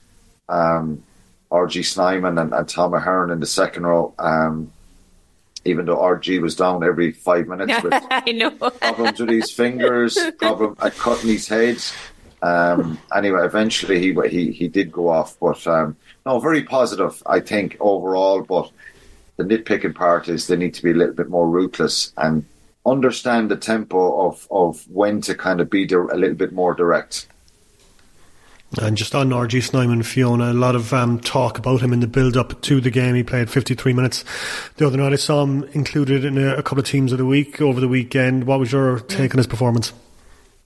Um, 0.48 1.02
RG 1.50 1.84
Snyman 1.84 2.38
and, 2.38 2.52
and 2.52 2.68
Tom 2.68 2.94
Ahern 2.94 3.30
in 3.30 3.40
the 3.40 3.46
second 3.46 3.84
row. 3.84 4.14
Um, 4.18 4.72
even 5.68 5.86
though 5.86 5.96
RG 5.96 6.40
was 6.40 6.56
down 6.56 6.82
every 6.82 7.12
five 7.12 7.46
minutes 7.48 7.82
with 7.82 7.94
I 8.10 8.32
know. 8.32 8.50
problems 8.50 9.20
with 9.20 9.30
his 9.30 9.50
fingers, 9.50 10.18
problem 10.38 10.76
at 10.80 10.96
cutting 10.96 11.30
his 11.30 11.48
head. 11.48 11.78
Um, 12.42 12.98
anyway, 13.14 13.44
eventually 13.44 13.98
he 14.00 14.28
he 14.28 14.52
he 14.52 14.68
did 14.68 14.92
go 14.92 15.08
off, 15.08 15.36
but 15.40 15.66
um, 15.66 15.96
no, 16.24 16.38
very 16.38 16.62
positive, 16.62 17.22
I 17.26 17.40
think 17.40 17.76
overall. 17.80 18.42
But 18.42 18.70
the 19.36 19.44
nitpicking 19.44 19.94
part 19.94 20.28
is 20.28 20.46
they 20.46 20.56
need 20.56 20.74
to 20.74 20.82
be 20.82 20.90
a 20.90 20.94
little 20.94 21.14
bit 21.14 21.28
more 21.28 21.48
ruthless 21.48 22.12
and 22.16 22.44
understand 22.86 23.50
the 23.50 23.56
tempo 23.56 24.28
of 24.28 24.46
of 24.50 24.84
when 24.88 25.20
to 25.22 25.34
kind 25.34 25.60
of 25.60 25.68
be 25.68 25.84
a 25.84 26.16
little 26.16 26.34
bit 26.34 26.52
more 26.52 26.74
direct. 26.74 27.26
And 28.76 28.98
just 28.98 29.14
on 29.14 29.30
RG 29.30 29.62
Snyman, 29.62 30.02
Fiona, 30.02 30.52
a 30.52 30.54
lot 30.54 30.74
of 30.74 30.92
um, 30.92 31.20
talk 31.20 31.58
about 31.58 31.80
him 31.80 31.92
in 31.92 32.00
the 32.00 32.06
build 32.06 32.36
up 32.36 32.60
to 32.62 32.80
the 32.82 32.90
game. 32.90 33.14
He 33.14 33.22
played 33.22 33.48
53 33.48 33.94
minutes 33.94 34.24
the 34.76 34.86
other 34.86 34.98
night. 34.98 35.14
I 35.14 35.16
saw 35.16 35.42
him 35.42 35.64
included 35.72 36.24
in 36.24 36.36
a, 36.36 36.56
a 36.56 36.62
couple 36.62 36.80
of 36.80 36.84
teams 36.84 37.10
of 37.12 37.18
the 37.18 37.24
week 37.24 37.62
over 37.62 37.80
the 37.80 37.88
weekend. 37.88 38.44
What 38.44 38.60
was 38.60 38.70
your 38.70 39.00
take 39.00 39.32
on 39.32 39.38
his 39.38 39.46
performance? 39.46 39.94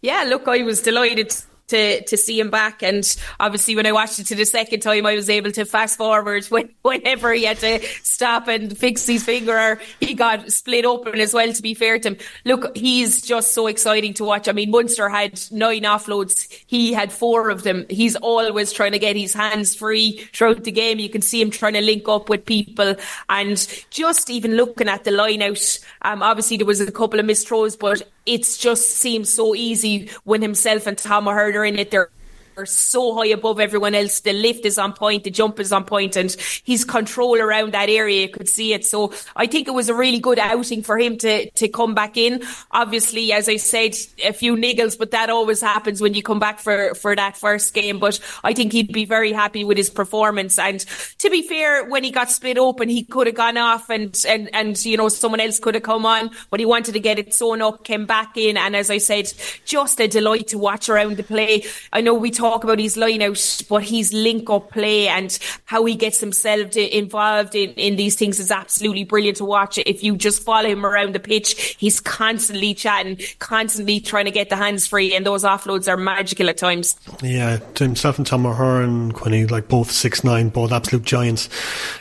Yeah, 0.00 0.24
look, 0.24 0.48
I 0.48 0.62
was 0.64 0.82
delighted 0.82 1.32
to 1.72 2.04
to 2.04 2.16
see 2.16 2.38
him 2.38 2.50
back, 2.50 2.82
and 2.82 3.04
obviously 3.40 3.74
when 3.74 3.86
I 3.86 3.92
watched 3.92 4.18
it 4.18 4.26
to 4.26 4.34
the 4.34 4.44
second 4.44 4.80
time, 4.80 5.06
I 5.06 5.14
was 5.14 5.28
able 5.28 5.50
to 5.52 5.64
fast 5.64 5.98
forward 5.98 6.44
when, 6.46 6.70
whenever 6.82 7.32
he 7.32 7.44
had 7.44 7.58
to 7.58 7.80
stop 8.02 8.48
and 8.48 8.76
fix 8.76 9.06
his 9.06 9.24
finger, 9.24 9.80
he 10.00 10.14
got 10.14 10.52
split 10.52 10.84
open 10.84 11.18
as 11.18 11.34
well. 11.34 11.52
To 11.52 11.62
be 11.62 11.74
fair 11.74 11.98
to 11.98 12.10
him, 12.10 12.16
look, 12.44 12.76
he's 12.76 13.22
just 13.22 13.54
so 13.54 13.66
exciting 13.66 14.14
to 14.14 14.24
watch. 14.24 14.48
I 14.48 14.52
mean, 14.52 14.70
Munster 14.70 15.08
had 15.08 15.40
nine 15.50 15.82
offloads, 15.82 16.46
he 16.66 16.92
had 16.92 17.12
four 17.12 17.50
of 17.50 17.62
them. 17.62 17.86
He's 17.88 18.16
always 18.16 18.72
trying 18.72 18.92
to 18.92 18.98
get 18.98 19.16
his 19.16 19.32
hands 19.32 19.74
free 19.74 20.28
throughout 20.32 20.64
the 20.64 20.72
game. 20.72 20.98
You 20.98 21.10
can 21.10 21.22
see 21.22 21.40
him 21.40 21.50
trying 21.50 21.74
to 21.74 21.80
link 21.80 22.08
up 22.08 22.28
with 22.28 22.44
people, 22.44 22.94
and 23.28 23.84
just 23.90 24.30
even 24.30 24.56
looking 24.56 24.88
at 24.88 25.04
the 25.04 25.10
line 25.10 25.42
out. 25.42 25.78
Um, 26.02 26.22
obviously 26.22 26.56
there 26.58 26.66
was 26.66 26.80
a 26.80 26.92
couple 26.92 27.18
of 27.18 27.26
missed 27.26 27.48
throws, 27.48 27.76
but 27.76 28.02
it's 28.26 28.58
just 28.58 28.88
seems 28.88 29.32
so 29.32 29.54
easy 29.54 30.10
when 30.24 30.42
himself 30.42 30.86
and 30.86 30.96
Tom 30.96 31.26
Ahern 31.26 31.56
are 31.56 31.64
in 31.64 31.78
it. 31.78 31.90
They're 31.90 32.10
are 32.56 32.66
so 32.66 33.14
high 33.14 33.28
above 33.28 33.60
everyone 33.60 33.94
else. 33.94 34.20
The 34.20 34.32
lift 34.32 34.64
is 34.64 34.78
on 34.78 34.92
point, 34.92 35.24
the 35.24 35.30
jump 35.30 35.60
is 35.60 35.72
on 35.72 35.84
point, 35.84 36.16
and 36.16 36.34
his 36.64 36.84
control 36.84 37.38
around 37.38 37.72
that 37.72 37.88
area, 37.88 38.22
you 38.22 38.28
could 38.28 38.48
see 38.48 38.72
it. 38.72 38.84
So 38.84 39.12
I 39.36 39.46
think 39.46 39.68
it 39.68 39.72
was 39.72 39.88
a 39.88 39.94
really 39.94 40.18
good 40.18 40.38
outing 40.38 40.82
for 40.82 40.98
him 40.98 41.18
to, 41.18 41.50
to 41.50 41.68
come 41.68 41.94
back 41.94 42.16
in. 42.16 42.42
Obviously, 42.70 43.32
as 43.32 43.48
I 43.48 43.56
said, 43.56 43.94
a 44.24 44.32
few 44.32 44.56
niggles, 44.56 44.98
but 44.98 45.10
that 45.12 45.30
always 45.30 45.60
happens 45.60 46.00
when 46.00 46.14
you 46.14 46.22
come 46.22 46.38
back 46.38 46.58
for, 46.58 46.94
for 46.94 47.14
that 47.16 47.36
first 47.36 47.74
game. 47.74 47.98
But 47.98 48.20
I 48.44 48.52
think 48.52 48.72
he'd 48.72 48.92
be 48.92 49.04
very 49.04 49.32
happy 49.32 49.64
with 49.64 49.76
his 49.76 49.90
performance. 49.90 50.58
And 50.58 50.80
to 51.18 51.30
be 51.30 51.42
fair, 51.42 51.84
when 51.88 52.04
he 52.04 52.10
got 52.10 52.30
split 52.30 52.58
open, 52.58 52.88
he 52.88 53.04
could 53.04 53.26
have 53.26 53.36
gone 53.36 53.56
off 53.56 53.90
and, 53.90 54.16
and, 54.28 54.54
and, 54.54 54.84
you 54.84 54.96
know, 54.96 55.08
someone 55.08 55.40
else 55.40 55.58
could 55.58 55.74
have 55.74 55.82
come 55.82 56.06
on, 56.06 56.30
but 56.50 56.60
he 56.60 56.66
wanted 56.66 56.92
to 56.92 57.00
get 57.00 57.18
it 57.18 57.34
sewn 57.34 57.62
up, 57.62 57.84
came 57.84 58.06
back 58.06 58.36
in. 58.36 58.56
And 58.56 58.76
as 58.76 58.90
I 58.90 58.98
said, 58.98 59.32
just 59.64 60.00
a 60.00 60.08
delight 60.08 60.48
to 60.48 60.58
watch 60.58 60.88
around 60.88 61.16
the 61.16 61.22
play. 61.22 61.64
I 61.92 62.00
know 62.00 62.14
we 62.14 62.30
talk 62.42 62.64
about 62.64 62.80
his 62.80 62.96
line 62.96 63.22
out, 63.22 63.62
but 63.68 63.84
his 63.84 64.12
link 64.12 64.50
up 64.50 64.70
play 64.72 65.06
and 65.06 65.38
how 65.64 65.84
he 65.84 65.94
gets 65.94 66.18
himself 66.18 66.76
involved 66.76 67.54
in, 67.54 67.70
in 67.74 67.94
these 67.94 68.16
things 68.16 68.40
is 68.40 68.50
absolutely 68.50 69.04
brilliant 69.04 69.36
to 69.36 69.44
watch. 69.44 69.78
If 69.78 70.02
you 70.02 70.16
just 70.16 70.42
follow 70.42 70.68
him 70.68 70.84
around 70.84 71.14
the 71.14 71.20
pitch, 71.20 71.76
he's 71.78 72.00
constantly 72.00 72.74
chatting, 72.74 73.20
constantly 73.38 74.00
trying 74.00 74.24
to 74.24 74.32
get 74.32 74.48
the 74.48 74.56
hands 74.56 74.88
free, 74.88 75.14
and 75.14 75.24
those 75.24 75.44
offloads 75.44 75.86
are 75.86 75.96
magical 75.96 76.48
at 76.48 76.56
times. 76.56 76.96
Yeah, 77.22 77.58
himself 77.78 78.18
and 78.18 78.26
Tom 78.26 78.44
Ahern, 78.44 79.12
Quinny, 79.12 79.46
like 79.46 79.68
both 79.68 79.92
six 79.92 80.24
nine, 80.24 80.48
both 80.48 80.72
absolute 80.72 81.04
giants 81.04 81.48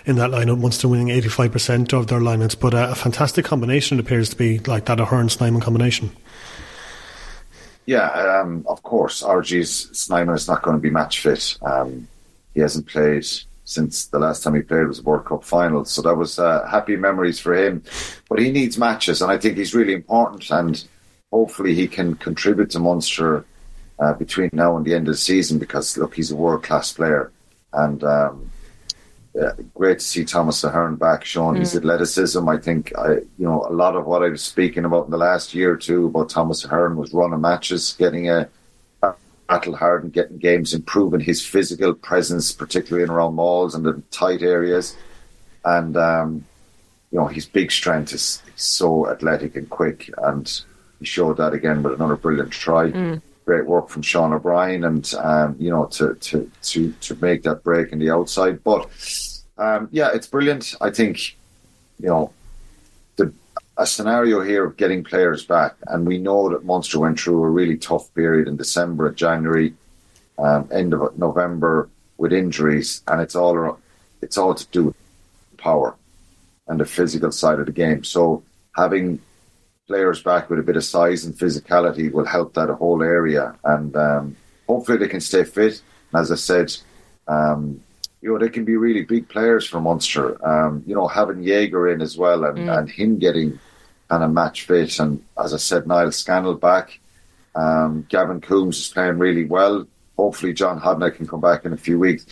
in 0.05 0.15
that 0.15 0.31
lineup. 0.31 0.59
Munster 0.59 0.87
winning 0.87 1.09
85% 1.09 1.93
of 1.93 2.07
their 2.07 2.19
lineouts, 2.19 2.59
but 2.59 2.73
uh, 2.73 2.89
a 2.91 2.95
fantastic 2.95 3.45
combination 3.45 3.99
it 3.99 4.01
appears 4.01 4.29
to 4.29 4.35
be 4.35 4.57
like 4.59 4.85
that 4.85 4.99
Ahern 4.99 5.29
Snyman 5.29 5.61
combination. 5.61 6.11
Yeah, 7.91 8.07
um, 8.07 8.63
of 8.69 8.83
course, 8.83 9.21
RG's 9.21 9.89
Snyman 9.99 10.35
is 10.35 10.47
not 10.47 10.61
going 10.61 10.77
to 10.77 10.81
be 10.81 10.89
match 10.89 11.19
fit. 11.19 11.57
Um, 11.61 12.07
he 12.53 12.61
hasn't 12.61 12.87
played 12.87 13.25
since 13.65 14.05
the 14.05 14.17
last 14.17 14.43
time 14.43 14.55
he 14.55 14.61
played 14.61 14.87
was 14.87 15.03
World 15.03 15.25
Cup 15.25 15.43
final, 15.43 15.83
so 15.83 16.01
that 16.03 16.15
was 16.15 16.39
uh, 16.39 16.65
happy 16.67 16.95
memories 16.95 17.41
for 17.41 17.53
him. 17.53 17.83
But 18.29 18.39
he 18.39 18.49
needs 18.49 18.77
matches, 18.77 19.21
and 19.21 19.29
I 19.29 19.37
think 19.37 19.57
he's 19.57 19.75
really 19.75 19.91
important, 19.91 20.49
and 20.51 20.81
hopefully 21.33 21.75
he 21.75 21.85
can 21.85 22.15
contribute 22.15 22.69
to 22.69 22.79
Munster 22.79 23.43
uh, 23.99 24.13
between 24.13 24.51
now 24.53 24.77
and 24.77 24.85
the 24.85 24.95
end 24.95 25.09
of 25.09 25.15
the 25.15 25.17
season 25.17 25.59
because 25.59 25.97
look, 25.97 26.15
he's 26.15 26.31
a 26.31 26.35
world 26.37 26.63
class 26.63 26.93
player, 26.93 27.29
and 27.73 28.05
um, 28.05 28.50
uh, 29.39 29.53
great 29.73 29.99
to 29.99 30.05
see 30.05 30.25
Thomas 30.25 30.63
Ahern 30.63 30.95
back 30.95 31.23
showing 31.23 31.55
his 31.55 31.75
athleticism. 31.75 32.47
I 32.47 32.57
think 32.57 32.91
I, 32.97 33.13
you 33.13 33.45
know, 33.45 33.65
a 33.67 33.71
lot 33.71 33.95
of 33.95 34.05
what 34.05 34.23
I 34.23 34.29
was 34.29 34.43
speaking 34.43 34.83
about 34.83 35.05
in 35.05 35.11
the 35.11 35.17
last 35.17 35.53
year 35.53 35.71
or 35.73 35.77
two 35.77 36.07
about 36.07 36.29
Thomas 36.29 36.65
Ahern 36.65 36.97
was 36.97 37.13
running 37.13 37.39
matches, 37.39 37.95
getting 37.97 38.29
a, 38.29 38.49
a 39.01 39.13
battle 39.47 39.75
hard 39.75 40.03
and 40.03 40.11
getting 40.11 40.37
games, 40.37 40.73
improving 40.73 41.21
his 41.21 41.45
physical 41.45 41.93
presence, 41.93 42.51
particularly 42.51 43.03
in 43.03 43.09
around 43.09 43.35
mauls 43.35 43.73
and 43.73 43.85
the 43.85 44.01
tight 44.11 44.41
areas. 44.41 44.97
And 45.63 45.95
um, 45.95 46.45
you 47.11 47.19
know, 47.19 47.27
his 47.27 47.45
big 47.45 47.71
strength 47.71 48.13
is 48.13 48.41
so 48.57 49.09
athletic 49.09 49.55
and 49.55 49.69
quick, 49.69 50.09
and 50.17 50.61
he 50.99 51.05
showed 51.05 51.37
that 51.37 51.53
again 51.53 51.83
with 51.83 51.93
another 51.93 52.15
brilliant 52.17 52.51
try. 52.51 52.91
Great 53.51 53.65
work 53.65 53.89
from 53.89 54.01
Sean 54.01 54.31
O'Brien, 54.31 54.85
and 54.85 55.13
um, 55.15 55.57
you 55.59 55.69
know, 55.69 55.85
to 55.87 56.15
to 56.15 56.49
to 56.61 56.93
to 57.01 57.15
make 57.15 57.43
that 57.43 57.65
break 57.65 57.91
in 57.91 57.99
the 57.99 58.09
outside. 58.09 58.63
But 58.63 58.89
um, 59.57 59.89
yeah, 59.91 60.09
it's 60.13 60.25
brilliant. 60.25 60.73
I 60.79 60.89
think 60.89 61.35
you 61.99 62.07
know 62.07 62.31
the 63.17 63.33
a 63.75 63.85
scenario 63.85 64.39
here 64.41 64.63
of 64.63 64.77
getting 64.77 65.03
players 65.03 65.45
back, 65.45 65.75
and 65.87 66.07
we 66.07 66.17
know 66.17 66.47
that 66.47 66.63
Munster 66.63 66.97
went 66.97 67.19
through 67.19 67.43
a 67.43 67.49
really 67.49 67.75
tough 67.75 68.05
period 68.15 68.47
in 68.47 68.55
December 68.55 69.11
January, 69.11 69.73
um, 70.39 70.69
end 70.71 70.93
of 70.93 71.17
November 71.17 71.89
with 72.17 72.31
injuries, 72.31 73.03
and 73.09 73.19
it's 73.19 73.35
all 73.35 73.77
it's 74.21 74.37
all 74.37 74.55
to 74.55 74.65
do 74.67 74.83
with 74.85 74.95
power 75.57 75.93
and 76.67 76.79
the 76.79 76.85
physical 76.85 77.33
side 77.33 77.59
of 77.59 77.65
the 77.65 77.73
game. 77.73 78.05
So 78.05 78.43
having 78.77 79.19
players 79.91 80.23
back 80.23 80.49
with 80.49 80.57
a 80.57 80.63
bit 80.63 80.77
of 80.77 80.85
size 80.85 81.25
and 81.25 81.35
physicality 81.35 82.09
will 82.09 82.25
help 82.25 82.53
that 82.53 82.69
whole 82.69 83.03
area, 83.03 83.53
and 83.65 83.93
um, 83.97 84.35
hopefully 84.65 84.97
they 84.97 85.09
can 85.09 85.19
stay 85.19 85.43
fit. 85.43 85.81
And 86.11 86.21
as 86.21 86.31
I 86.31 86.35
said, 86.35 86.73
um, 87.27 87.81
you 88.21 88.29
know 88.29 88.39
they 88.39 88.47
can 88.47 88.63
be 88.63 88.77
really 88.77 89.03
big 89.03 89.27
players 89.27 89.67
for 89.67 89.81
Munster. 89.81 90.25
Um, 90.47 90.83
you 90.87 90.95
know 90.95 91.07
having 91.07 91.43
Jager 91.43 91.89
in 91.89 92.01
as 92.01 92.17
well, 92.17 92.45
and, 92.45 92.69
and 92.69 92.89
him 92.89 93.19
getting 93.19 93.59
kind 94.09 94.23
of 94.23 94.31
match 94.31 94.63
fit, 94.63 94.97
and 94.99 95.21
as 95.43 95.53
I 95.53 95.57
said, 95.57 95.87
Niall 95.87 96.13
Scannell 96.13 96.55
back. 96.55 96.99
Um, 97.53 98.05
Gavin 98.07 98.39
Coombes 98.39 98.79
is 98.79 98.87
playing 98.87 99.17
really 99.17 99.43
well. 99.43 99.85
Hopefully, 100.15 100.53
John 100.53 100.79
Hodnett 100.79 101.15
can 101.15 101.27
come 101.27 101.41
back 101.41 101.65
in 101.65 101.73
a 101.73 101.77
few 101.77 101.99
weeks 101.99 102.25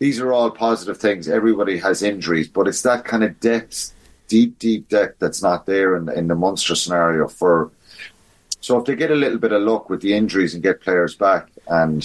these 0.00 0.18
are 0.18 0.32
all 0.32 0.50
positive 0.50 0.96
things. 0.96 1.28
Everybody 1.28 1.78
has 1.78 2.02
injuries, 2.02 2.48
but 2.48 2.66
it's 2.66 2.82
that 2.82 3.04
kind 3.04 3.22
of 3.22 3.38
depth, 3.38 3.92
deep, 4.30 4.58
deep 4.58 4.88
depth 4.88 5.18
that's 5.18 5.42
not 5.42 5.66
there 5.66 5.96
in 5.96 6.08
in 6.08 6.28
the 6.28 6.34
Munster 6.34 6.74
scenario. 6.74 7.28
For 7.28 7.70
so 8.60 8.78
if 8.78 8.86
they 8.86 8.94
get 8.94 9.10
a 9.10 9.14
little 9.14 9.38
bit 9.38 9.52
of 9.52 9.62
luck 9.62 9.90
with 9.90 10.00
the 10.00 10.14
injuries 10.14 10.54
and 10.54 10.62
get 10.62 10.80
players 10.80 11.14
back, 11.14 11.50
and 11.66 12.00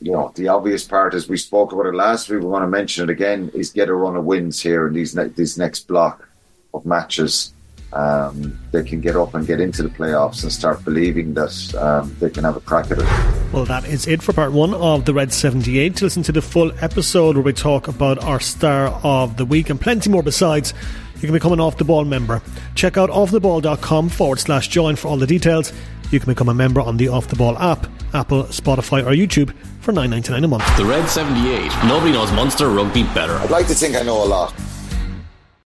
you 0.00 0.12
know 0.12 0.32
the 0.34 0.48
obvious 0.48 0.84
part 0.84 1.12
is 1.12 1.28
we 1.28 1.36
spoke 1.36 1.72
about 1.72 1.86
it 1.86 1.94
last 1.94 2.30
week. 2.30 2.40
We 2.40 2.46
want 2.46 2.62
to 2.62 2.68
mention 2.68 3.04
it 3.04 3.12
again: 3.12 3.50
is 3.52 3.70
get 3.70 3.90
a 3.90 3.94
run 3.94 4.16
of 4.16 4.24
wins 4.24 4.62
here 4.62 4.86
in 4.86 4.94
these 4.94 5.14
ne- 5.14 5.28
this 5.28 5.58
next 5.58 5.88
block 5.88 6.28
of 6.72 6.86
matches. 6.86 7.52
Um, 7.92 8.58
they 8.72 8.82
can 8.82 9.00
get 9.00 9.16
up 9.16 9.34
and 9.34 9.46
get 9.46 9.60
into 9.60 9.82
the 9.82 9.88
playoffs 9.88 10.42
and 10.42 10.52
start 10.52 10.84
believing 10.84 11.34
that 11.34 11.74
um, 11.76 12.14
they 12.20 12.28
can 12.28 12.44
have 12.44 12.56
a 12.56 12.60
crack 12.60 12.90
at 12.90 12.98
it. 12.98 13.52
Well, 13.52 13.64
that 13.64 13.86
is 13.86 14.06
it 14.06 14.22
for 14.22 14.32
part 14.32 14.52
one 14.52 14.74
of 14.74 15.04
the 15.04 15.14
Red 15.14 15.32
78. 15.32 15.96
To 15.96 16.04
listen 16.04 16.22
to 16.24 16.32
the 16.32 16.42
full 16.42 16.72
episode 16.80 17.36
where 17.36 17.44
we 17.44 17.52
talk 17.52 17.88
about 17.88 18.22
our 18.22 18.40
star 18.40 18.88
of 19.02 19.36
the 19.36 19.44
week 19.46 19.70
and 19.70 19.80
plenty 19.80 20.10
more 20.10 20.22
besides, 20.22 20.74
you 21.14 21.20
can 21.22 21.32
become 21.32 21.52
an 21.52 21.60
Off 21.60 21.78
the 21.78 21.84
Ball 21.84 22.04
member. 22.04 22.42
Check 22.74 22.98
out 22.98 23.08
offtheball.com 23.08 24.10
forward 24.10 24.40
slash 24.40 24.68
join 24.68 24.96
for 24.96 25.08
all 25.08 25.16
the 25.16 25.26
details. 25.26 25.72
You 26.10 26.20
can 26.20 26.28
become 26.30 26.48
a 26.48 26.54
member 26.54 26.80
on 26.80 26.98
the 26.98 27.08
Off 27.08 27.28
the 27.28 27.36
Ball 27.36 27.56
app, 27.58 27.86
Apple, 28.12 28.44
Spotify, 28.44 29.04
or 29.04 29.12
YouTube 29.12 29.54
for 29.80 29.92
nine 29.92 30.10
ninety 30.10 30.32
nine 30.32 30.44
a 30.44 30.48
month. 30.48 30.64
The 30.76 30.84
Red 30.84 31.08
78. 31.08 31.70
Nobody 31.86 32.12
knows 32.12 32.30
Munster 32.32 32.68
rugby 32.68 33.04
better. 33.14 33.34
I'd 33.36 33.50
like 33.50 33.66
to 33.68 33.74
think 33.74 33.96
I 33.96 34.02
know 34.02 34.22
a 34.22 34.26
lot. 34.26 34.54